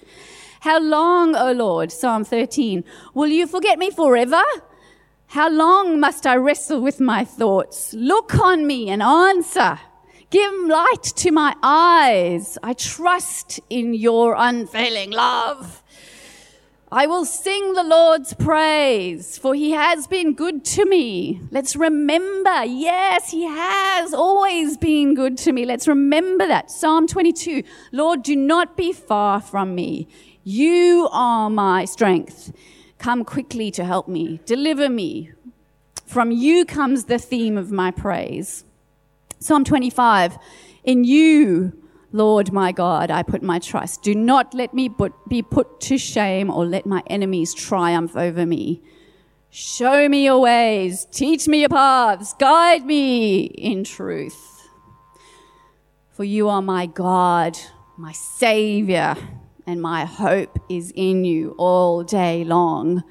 How 0.60 0.78
long, 0.78 1.34
O 1.34 1.52
Lord, 1.52 1.90
Psalm 1.90 2.24
13, 2.24 2.84
will 3.14 3.28
you 3.28 3.46
forget 3.46 3.78
me 3.78 3.90
forever? 3.90 4.42
How 5.28 5.50
long 5.50 5.98
must 5.98 6.26
I 6.26 6.36
wrestle 6.36 6.80
with 6.80 7.00
my 7.00 7.24
thoughts? 7.24 7.92
Look 7.94 8.34
on 8.38 8.66
me 8.66 8.88
and 8.88 9.02
answer. 9.02 9.78
Give 10.30 10.52
light 10.66 11.02
to 11.02 11.32
my 11.32 11.56
eyes. 11.62 12.56
I 12.62 12.74
trust 12.74 13.58
in 13.68 13.94
your 13.94 14.34
unfailing 14.38 15.10
love. 15.10 15.82
I 16.92 17.06
will 17.06 17.24
sing 17.24 17.74
the 17.74 17.84
Lord's 17.84 18.34
praise, 18.34 19.38
for 19.38 19.54
he 19.54 19.70
has 19.70 20.08
been 20.08 20.34
good 20.34 20.64
to 20.64 20.84
me. 20.84 21.40
Let's 21.52 21.76
remember, 21.76 22.64
yes, 22.64 23.30
he 23.30 23.44
has 23.44 24.12
always 24.12 24.76
been 24.76 25.14
good 25.14 25.38
to 25.38 25.52
me. 25.52 25.64
Let's 25.64 25.86
remember 25.86 26.48
that. 26.48 26.68
Psalm 26.68 27.06
22 27.06 27.62
Lord, 27.92 28.24
do 28.24 28.34
not 28.34 28.76
be 28.76 28.92
far 28.92 29.40
from 29.40 29.76
me. 29.76 30.08
You 30.42 31.08
are 31.12 31.48
my 31.48 31.84
strength. 31.84 32.52
Come 32.98 33.24
quickly 33.24 33.70
to 33.70 33.84
help 33.84 34.08
me. 34.08 34.40
Deliver 34.44 34.88
me. 34.88 35.30
From 36.06 36.32
you 36.32 36.64
comes 36.64 37.04
the 37.04 37.20
theme 37.20 37.56
of 37.56 37.70
my 37.70 37.92
praise. 37.92 38.64
Psalm 39.38 39.62
25 39.62 40.36
In 40.82 41.04
you, 41.04 41.79
Lord 42.12 42.52
my 42.52 42.72
God, 42.72 43.10
I 43.10 43.22
put 43.22 43.42
my 43.42 43.58
trust. 43.58 44.02
Do 44.02 44.14
not 44.14 44.52
let 44.52 44.74
me 44.74 44.90
be 45.28 45.42
put 45.42 45.80
to 45.82 45.96
shame 45.96 46.50
or 46.50 46.66
let 46.66 46.84
my 46.86 47.02
enemies 47.06 47.54
triumph 47.54 48.16
over 48.16 48.44
me. 48.44 48.82
Show 49.50 50.08
me 50.08 50.24
your 50.24 50.40
ways, 50.40 51.06
teach 51.10 51.48
me 51.48 51.60
your 51.60 51.68
paths, 51.68 52.34
guide 52.34 52.84
me 52.84 53.42
in 53.42 53.84
truth. 53.84 54.68
For 56.10 56.24
you 56.24 56.48
are 56.48 56.62
my 56.62 56.86
God, 56.86 57.58
my 57.96 58.12
Savior, 58.12 59.16
and 59.66 59.80
my 59.80 60.04
hope 60.04 60.58
is 60.68 60.92
in 60.94 61.24
you 61.24 61.54
all 61.58 62.02
day 62.02 62.44
long. 62.44 63.02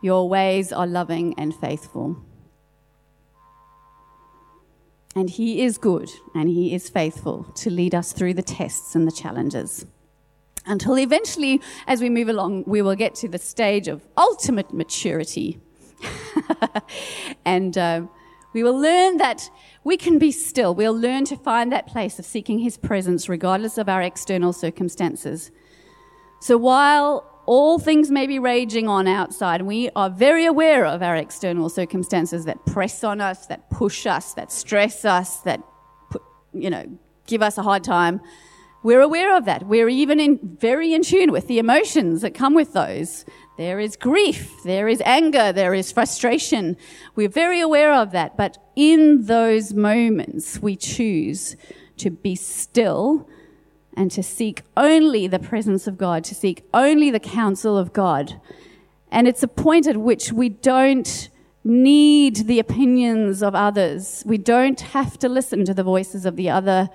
Your 0.00 0.28
ways 0.28 0.72
are 0.72 0.86
loving 0.86 1.34
and 1.38 1.54
faithful. 1.54 2.24
And 5.14 5.30
He 5.30 5.62
is 5.62 5.78
good 5.78 6.10
and 6.34 6.48
He 6.48 6.74
is 6.74 6.88
faithful 6.88 7.44
to 7.56 7.70
lead 7.70 7.94
us 7.94 8.12
through 8.12 8.34
the 8.34 8.42
tests 8.42 8.94
and 8.94 9.06
the 9.06 9.12
challenges. 9.12 9.86
Until 10.66 10.98
eventually, 10.98 11.62
as 11.86 12.00
we 12.00 12.10
move 12.10 12.28
along, 12.28 12.64
we 12.66 12.82
will 12.82 12.94
get 12.94 13.14
to 13.16 13.28
the 13.28 13.38
stage 13.38 13.88
of 13.88 14.06
ultimate 14.16 14.72
maturity. 14.72 15.60
and 17.44 17.78
uh, 17.78 18.02
we 18.52 18.62
will 18.62 18.78
learn 18.78 19.16
that 19.16 19.50
we 19.84 19.96
can 19.96 20.18
be 20.18 20.30
still. 20.30 20.74
We'll 20.74 20.98
learn 20.98 21.24
to 21.26 21.36
find 21.36 21.72
that 21.72 21.86
place 21.86 22.18
of 22.18 22.26
seeking 22.26 22.58
His 22.58 22.76
presence 22.76 23.28
regardless 23.28 23.78
of 23.78 23.88
our 23.88 24.02
external 24.02 24.52
circumstances. 24.52 25.50
So 26.40 26.58
while 26.58 27.37
all 27.48 27.78
things 27.78 28.10
may 28.10 28.26
be 28.26 28.38
raging 28.38 28.88
on 28.88 29.08
outside, 29.08 29.62
we 29.62 29.88
are 29.96 30.10
very 30.10 30.44
aware 30.44 30.84
of 30.84 31.02
our 31.02 31.16
external 31.16 31.70
circumstances 31.70 32.44
that 32.44 32.66
press 32.66 33.02
on 33.02 33.22
us, 33.22 33.46
that 33.46 33.70
push 33.70 34.04
us, 34.04 34.34
that 34.34 34.52
stress 34.52 35.06
us, 35.06 35.40
that, 35.40 35.62
put, 36.10 36.20
you 36.52 36.68
know, 36.68 36.84
give 37.26 37.40
us 37.40 37.56
a 37.56 37.62
hard 37.62 37.82
time. 37.82 38.20
We're 38.82 39.00
aware 39.00 39.34
of 39.34 39.46
that. 39.46 39.66
We're 39.66 39.88
even 39.88 40.20
in, 40.20 40.38
very 40.60 40.92
in 40.92 41.02
tune 41.02 41.32
with 41.32 41.48
the 41.48 41.58
emotions 41.58 42.20
that 42.20 42.34
come 42.34 42.52
with 42.54 42.74
those. 42.74 43.24
There 43.56 43.80
is 43.80 43.96
grief, 43.96 44.52
there 44.64 44.86
is 44.86 45.00
anger, 45.06 45.50
there 45.50 45.72
is 45.72 45.90
frustration. 45.90 46.76
We're 47.16 47.30
very 47.30 47.60
aware 47.60 47.94
of 47.94 48.10
that. 48.10 48.36
But 48.36 48.58
in 48.76 49.24
those 49.24 49.72
moments, 49.72 50.60
we 50.60 50.76
choose 50.76 51.56
to 51.96 52.10
be 52.10 52.36
still 52.36 53.26
and 53.98 54.12
to 54.12 54.22
seek 54.22 54.62
only 54.76 55.26
the 55.26 55.40
presence 55.40 55.88
of 55.88 55.98
God, 55.98 56.22
to 56.24 56.34
seek 56.34 56.64
only 56.72 57.10
the 57.10 57.18
counsel 57.18 57.76
of 57.76 57.92
God. 57.92 58.40
And 59.10 59.26
it's 59.26 59.42
a 59.42 59.48
point 59.48 59.88
at 59.88 59.96
which 59.96 60.32
we 60.32 60.48
don't 60.48 61.28
need 61.64 62.36
the 62.46 62.60
opinions 62.60 63.42
of 63.42 63.56
others. 63.56 64.22
We 64.24 64.38
don't 64.38 64.80
have 64.80 65.18
to 65.18 65.28
listen 65.28 65.64
to 65.64 65.74
the 65.74 65.82
voices 65.82 66.24
of 66.24 66.36
the 66.36 66.48
other 66.48 66.88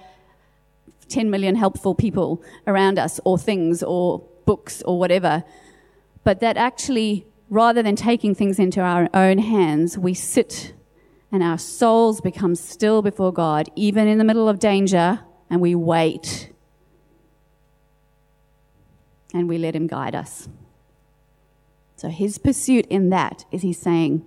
10 1.10 1.30
million 1.30 1.56
helpful 1.56 1.93
people 1.93 2.41
around 2.66 2.97
us, 2.97 3.20
or 3.26 3.38
things, 3.38 3.84
or 3.84 4.20
books, 4.45 4.82
or 4.84 4.97
whatever. 4.97 5.43
But 6.24 6.39
that 6.39 6.56
actually, 6.56 7.28
rather 7.49 7.84
than 7.84 7.97
taking 7.97 8.34
things 8.34 8.60
into 8.60 8.80
our 8.80 9.10
own 9.14 9.39
hands, 9.39 9.97
we 9.97 10.14
sit 10.14 10.74
and 11.34 11.43
our 11.43 11.58
souls 11.58 12.22
become 12.22 12.56
still 12.56 13.01
before 13.01 13.34
God, 13.34 13.70
even 13.76 14.08
in 14.08 14.20
the 14.20 14.24
middle 14.24 14.47
of 14.47 14.60
danger, 14.60 15.20
and 15.49 15.60
we 15.60 15.76
wait 15.76 16.53
and 19.34 19.49
we 19.49 19.57
let 19.57 19.75
Him 19.75 19.88
guide 19.88 20.15
us. 20.15 20.47
So 21.95 22.09
His 22.09 22.38
pursuit 22.38 22.86
in 22.88 23.09
that 23.09 23.45
is 23.51 23.61
He's 23.61 23.79
saying, 23.79 24.25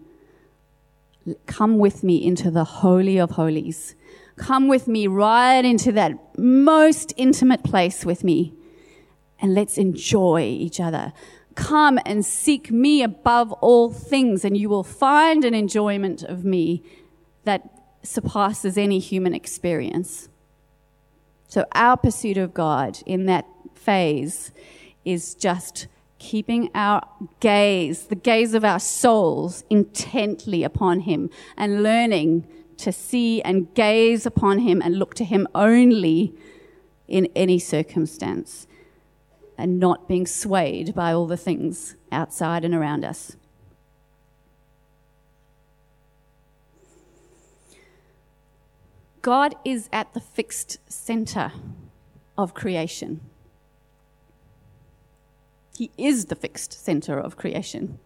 Come 1.47 1.79
with 1.79 2.05
me 2.05 2.25
into 2.25 2.51
the 2.51 2.65
Holy 2.65 3.19
of 3.19 3.33
Holies. 3.33 3.95
Come 4.37 4.69
with 4.69 4.87
me 4.87 5.07
right 5.07 5.65
into 5.65 5.91
that 5.93 6.39
most 6.39 7.13
intimate 7.17 7.65
place 7.65 8.05
with 8.05 8.23
me, 8.23 8.55
and 9.41 9.55
let's 9.55 9.79
enjoy 9.79 10.43
each 10.43 10.79
other. 10.79 11.13
Come 11.55 11.99
and 12.05 12.25
seek 12.25 12.71
me 12.71 13.03
above 13.03 13.51
all 13.55 13.91
things, 13.91 14.45
and 14.45 14.57
you 14.57 14.69
will 14.69 14.85
find 14.85 15.45
an 15.45 15.55
enjoyment 15.55 16.23
of 16.23 16.45
me 16.45 16.83
that 17.45 17.63
surpasses 18.03 18.77
any 18.77 18.99
human 18.99 19.35
experience. 19.35 20.29
So, 21.49 21.65
our 21.73 21.97
pursuit 21.97 22.37
of 22.37 22.53
God 22.53 22.99
in 23.07 23.27
that 23.27 23.47
phase 23.75 24.53
is 25.07 25.35
just 25.35 25.87
keeping 26.19 26.69
our 26.75 27.07
gaze, 27.41 28.09
the 28.09 28.15
gaze 28.15 28.53
of 28.53 28.65
our 28.65 28.81
souls, 28.81 29.65
intently 29.71 30.63
upon 30.65 31.01
Him 31.01 31.31
and 31.57 31.83
learning 31.83 32.47
to 32.79 32.93
see 32.93 33.41
and 33.43 33.73
gaze 33.75 34.27
upon 34.27 34.59
Him 34.59 34.83
and 34.83 34.99
look 34.99 35.15
to 35.15 35.25
Him 35.25 35.47
only 35.55 36.35
in 37.09 37.29
any 37.35 37.59
circumstance 37.59 38.67
and 39.57 39.79
not 39.81 40.09
being 40.09 40.27
swayed 40.27 40.95
by 40.95 41.13
all 41.13 41.27
the 41.27 41.37
things 41.37 41.97
outside 42.13 42.65
and 42.65 42.75
around 42.75 43.05
us. 43.05 43.37
God 49.23 49.57
is 49.65 49.89
at 49.93 50.13
the 50.15 50.21
fixed 50.21 50.79
center 50.89 51.53
of 52.39 52.55
creation. 52.55 53.21
He 55.77 55.91
is 55.99 56.27
the 56.27 56.35
fixed 56.35 56.73
center 56.73 57.19
of 57.19 57.37
creation. 57.37 57.99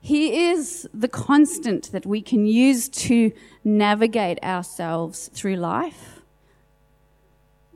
He 0.00 0.48
is 0.50 0.88
the 0.92 1.08
constant 1.08 1.92
that 1.92 2.06
we 2.06 2.22
can 2.22 2.46
use 2.46 2.88
to 2.88 3.32
navigate 3.62 4.42
ourselves 4.42 5.30
through 5.32 5.56
life 5.56 6.20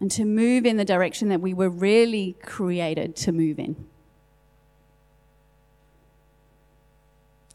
and 0.01 0.11
to 0.11 0.25
move 0.25 0.67
in 0.67 0.77
the 0.77 0.85
direction 0.85 1.29
that 1.29 1.41
we 1.41 1.55
were 1.55 1.69
really 1.69 2.37
created 2.43 3.15
to 3.17 3.33
move 3.33 3.59
in. 3.59 3.87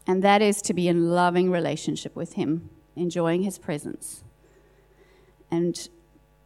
And 0.06 0.24
that 0.24 0.42
is 0.42 0.60
to 0.62 0.74
be 0.74 0.88
in 0.88 1.10
loving 1.10 1.50
relationship 1.50 2.16
with 2.16 2.32
Him, 2.32 2.70
enjoying 2.96 3.42
His 3.42 3.58
presence, 3.58 4.24
and 5.50 5.88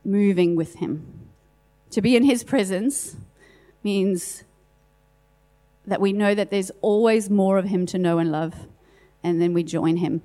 moving 0.05 0.57
with 0.57 0.75
Him. 0.77 1.24
To 1.95 2.03
be 2.03 2.17
in 2.17 2.25
His 2.25 2.43
presence 2.43 3.15
means 3.85 4.43
that 5.87 6.01
we 6.01 6.13
know 6.13 6.35
that 6.35 6.51
there's 6.51 6.73
always 6.81 7.31
more 7.31 7.57
of 7.57 7.67
Him 7.67 7.87
to 7.87 7.99
know 7.99 8.19
and 8.19 8.33
love, 8.33 8.67
and 9.23 9.41
then 9.41 9.55
we 9.55 9.63
join 9.63 9.99
Him. 9.99 10.21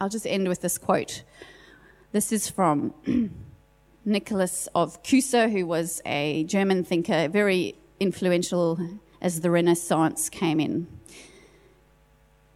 I'll 0.00 0.08
just 0.08 0.26
end 0.26 0.48
with 0.48 0.62
this 0.62 0.78
quote. 0.78 1.22
This 2.10 2.32
is 2.32 2.50
from 2.50 2.92
Nicholas 4.04 4.68
of 4.74 5.00
Cusa, 5.04 5.48
who 5.48 5.64
was 5.64 6.02
a 6.04 6.42
German 6.42 6.82
thinker, 6.82 7.28
very 7.28 7.76
influential 8.00 8.80
as 9.20 9.42
the 9.42 9.50
Renaissance 9.52 10.28
came 10.28 10.58
in 10.58 10.88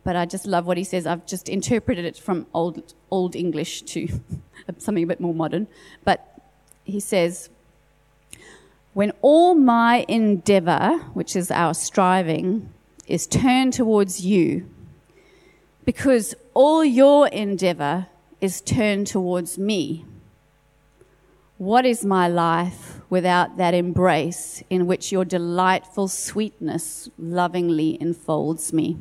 but 0.07 0.15
I 0.15 0.25
just 0.25 0.47
love 0.47 0.69
what 0.69 0.77
he 0.77 0.85
says. 0.85 1.05
I've 1.05 1.27
just 1.27 1.49
interpreted 1.49 2.05
it 2.05 2.17
from 2.17 2.47
old 2.55 2.95
old 3.11 3.35
English 3.35 3.83
to 3.83 4.07
something 4.79 5.03
a 5.03 5.07
bit 5.07 5.19
more 5.21 5.35
modern. 5.35 5.67
But 6.05 6.25
he 6.85 7.01
says, 7.01 7.51
when 8.95 9.11
all 9.21 9.57
my 9.57 10.05
endeavor, 10.07 10.99
which 11.13 11.35
is 11.35 11.51
our 11.51 11.75
striving, 11.75 12.73
is 13.09 13.27
turned 13.27 13.73
towards 13.73 14.25
you, 14.25 14.71
because 15.85 16.37
all 16.55 16.85
your 16.85 17.27
endeavor 17.27 18.07
is 18.41 18.61
turned 18.61 19.09
towards 19.09 19.59
me. 19.59 20.05
What 21.59 21.85
is 21.85 22.05
my 22.05 22.29
life 22.29 23.01
without 23.11 23.57
that 23.57 23.75
embrace 23.75 24.63
in 24.71 24.87
which 24.87 25.11
your 25.11 25.25
delightful 25.25 26.07
sweetness 26.07 27.11
lovingly 27.19 27.99
enfolds 28.01 28.73
me? 28.73 28.99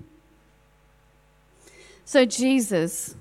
So, 2.08 2.24
Jesus, 2.24 3.16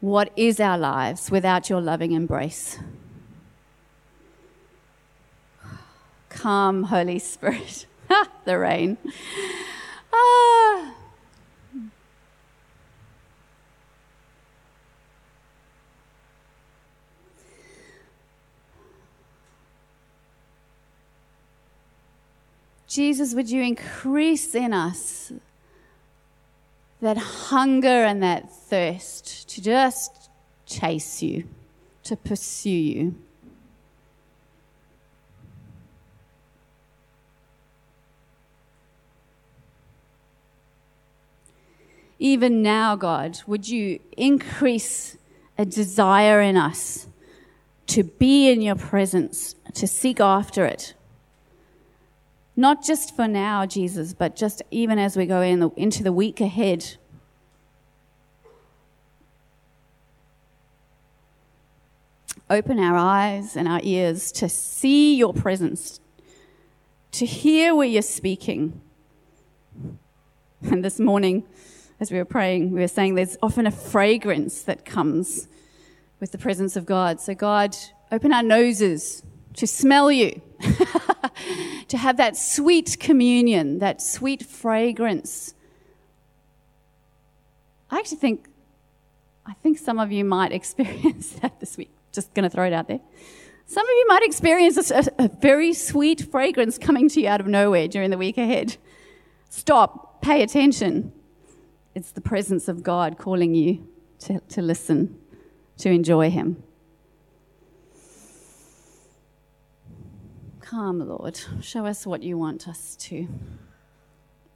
what 0.00 0.32
is 0.34 0.58
our 0.58 0.76
lives 0.76 1.30
without 1.30 1.70
your 1.70 1.80
loving 1.80 2.10
embrace? 2.12 2.80
Come, 6.30 6.82
Holy 6.82 7.20
Spirit. 7.20 7.86
the 8.44 8.58
rain. 8.58 8.98
Ah. 10.12 10.94
Jesus, 22.88 23.32
would 23.34 23.48
you 23.48 23.62
increase 23.62 24.54
in 24.56 24.72
us 24.72 25.32
that 27.04 27.16
hunger 27.16 27.88
and 27.88 28.22
that 28.22 28.50
thirst 28.50 29.48
to 29.50 29.62
just 29.62 30.30
chase 30.66 31.22
you, 31.22 31.44
to 32.02 32.16
pursue 32.16 32.70
you. 32.70 33.14
even 42.24 42.62
now, 42.62 42.96
God, 42.96 43.40
would 43.46 43.68
you 43.68 44.00
increase 44.16 45.18
a 45.58 45.66
desire 45.66 46.40
in 46.40 46.56
us 46.56 47.06
to 47.88 48.02
be 48.02 48.50
in 48.50 48.62
your 48.62 48.76
presence, 48.76 49.54
to 49.74 49.86
seek 49.86 50.20
after 50.20 50.64
it? 50.64 50.94
Not 52.56 52.84
just 52.84 53.16
for 53.16 53.26
now, 53.26 53.66
Jesus, 53.66 54.14
but 54.14 54.36
just 54.36 54.62
even 54.70 54.98
as 54.98 55.16
we 55.16 55.26
go 55.26 55.40
in 55.40 55.60
the, 55.60 55.70
into 55.70 56.02
the 56.02 56.12
week 56.12 56.40
ahead. 56.40 56.96
Open 62.48 62.78
our 62.78 62.96
eyes 62.96 63.56
and 63.56 63.66
our 63.66 63.80
ears 63.82 64.30
to 64.32 64.48
see 64.48 65.16
your 65.16 65.34
presence, 65.34 66.00
to 67.12 67.26
hear 67.26 67.74
where 67.74 67.88
you're 67.88 68.02
speaking. 68.02 68.80
And 70.62 70.84
this 70.84 71.00
morning, 71.00 71.44
as 71.98 72.12
we 72.12 72.18
were 72.18 72.24
praying, 72.24 72.70
we 72.70 72.80
were 72.80 72.88
saying 72.88 73.16
there's 73.16 73.36
often 73.42 73.66
a 73.66 73.70
fragrance 73.70 74.62
that 74.62 74.84
comes 74.84 75.48
with 76.20 76.32
the 76.32 76.38
presence 76.38 76.76
of 76.76 76.86
God. 76.86 77.20
So, 77.20 77.34
God, 77.34 77.76
open 78.12 78.32
our 78.32 78.42
noses 78.42 79.22
to 79.54 79.66
smell 79.66 80.12
you. 80.12 80.40
to 81.88 81.96
have 81.96 82.16
that 82.16 82.36
sweet 82.36 82.98
communion, 82.98 83.78
that 83.78 84.00
sweet 84.02 84.44
fragrance. 84.44 85.54
I 87.90 87.98
actually 87.98 88.18
think, 88.18 88.48
I 89.46 89.52
think 89.54 89.78
some 89.78 89.98
of 89.98 90.10
you 90.10 90.24
might 90.24 90.52
experience 90.52 91.30
that 91.42 91.60
this 91.60 91.76
week. 91.76 91.90
Just 92.12 92.32
going 92.34 92.44
to 92.44 92.50
throw 92.50 92.66
it 92.66 92.72
out 92.72 92.88
there. 92.88 93.00
Some 93.66 93.84
of 93.84 93.90
you 93.90 94.06
might 94.08 94.22
experience 94.22 94.90
a, 94.90 95.04
a, 95.18 95.28
very 95.40 95.72
sweet 95.72 96.30
fragrance 96.30 96.76
coming 96.76 97.08
to 97.08 97.20
you 97.20 97.28
out 97.28 97.40
of 97.40 97.46
nowhere 97.46 97.88
during 97.88 98.10
the 98.10 98.18
week 98.18 98.36
ahead. 98.36 98.76
Stop, 99.48 100.20
pay 100.20 100.42
attention. 100.42 101.12
It's 101.94 102.10
the 102.10 102.20
presence 102.20 102.68
of 102.68 102.82
God 102.82 103.16
calling 103.18 103.54
you 103.54 103.88
to, 104.20 104.40
to 104.40 104.62
listen, 104.62 105.18
to 105.78 105.90
enjoy 105.90 106.30
Him. 106.30 106.62
Come, 110.64 111.06
Lord. 111.06 111.38
Show 111.60 111.84
us 111.84 112.06
what 112.06 112.22
you 112.22 112.38
want 112.38 112.66
us 112.66 112.96
to, 113.00 113.28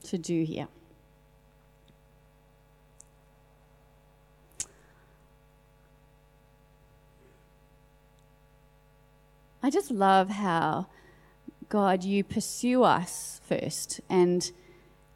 to 0.04 0.16
do 0.16 0.42
here. 0.42 0.66
I 9.62 9.68
just 9.68 9.90
love 9.90 10.30
how, 10.30 10.86
God, 11.68 12.04
you 12.04 12.24
pursue 12.24 12.84
us 12.84 13.42
first 13.46 14.00
and 14.09 14.50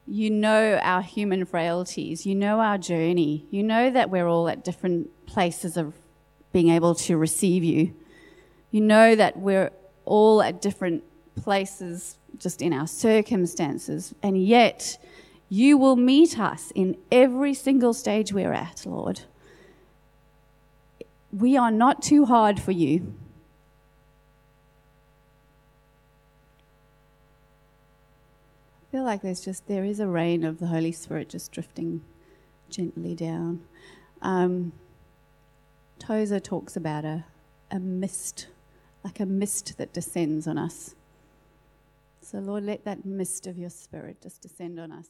you 0.07 0.29
know 0.29 0.79
our 0.83 1.01
human 1.01 1.47
frailties. 1.47 2.27
You 2.27 2.35
know 2.35 2.61
our 2.61 2.77
journey. 2.77 3.47
You 3.51 3.63
know 3.63 3.89
that 3.89 4.11
we're 4.11 4.29
all 4.29 4.47
at 4.47 4.63
different 4.63 5.09
places 5.25 5.79
of 5.79 5.95
being 6.53 6.69
able 6.69 6.95
to 6.97 7.17
receive 7.17 7.65
you. 7.65 7.95
You 8.71 8.83
know 8.83 9.15
that 9.15 9.39
we're 9.39 9.71
all 10.05 10.43
at 10.43 10.61
different 10.61 11.05
places 11.37 12.19
just 12.39 12.63
in 12.63 12.73
our 12.73 12.87
circumstances, 12.87 14.15
and 14.23 14.43
yet 14.43 14.99
you 15.49 15.77
will 15.77 15.97
meet 15.97 16.39
us 16.39 16.73
in 16.75 16.97
every 17.11 17.55
single 17.55 17.93
stage 17.93 18.33
we're 18.33 18.53
at, 18.53 18.85
Lord. 18.87 19.21
We 21.31 21.57
are 21.57 21.71
not 21.71 22.03
too 22.03 22.25
hard 22.25 22.61
for 22.61 22.73
you. 22.73 23.15
I 28.81 28.93
feel 28.93 29.05
like 29.05 29.23
there's 29.23 29.43
just 29.43 29.67
there 29.69 29.85
is 29.85 30.01
a 30.01 30.07
rain 30.07 30.45
of 30.45 30.59
the 30.59 30.67
Holy 30.67 30.93
Spirit 30.93 31.31
just 31.31 31.53
drifting 31.53 32.03
gently 32.69 33.15
down. 33.15 33.63
Um, 34.21 34.73
Tozer 35.99 36.41
talks 36.41 36.77
about 36.77 37.05
a, 37.05 37.25
a 37.71 37.79
mist 37.79 38.49
like 39.05 39.21
a 39.21 39.27
mist 39.27 39.79
that 39.79 39.93
descends 39.93 40.47
on 40.47 40.59
us. 40.59 40.95
So, 42.21 42.39
Lord, 42.39 42.65
let 42.65 42.85
that 42.85 43.05
mist 43.05 43.47
of 43.47 43.59
your 43.59 43.71
spirit 43.71 44.23
just 44.23 44.43
descend 44.43 44.79
on 44.79 44.93
us. 44.93 45.09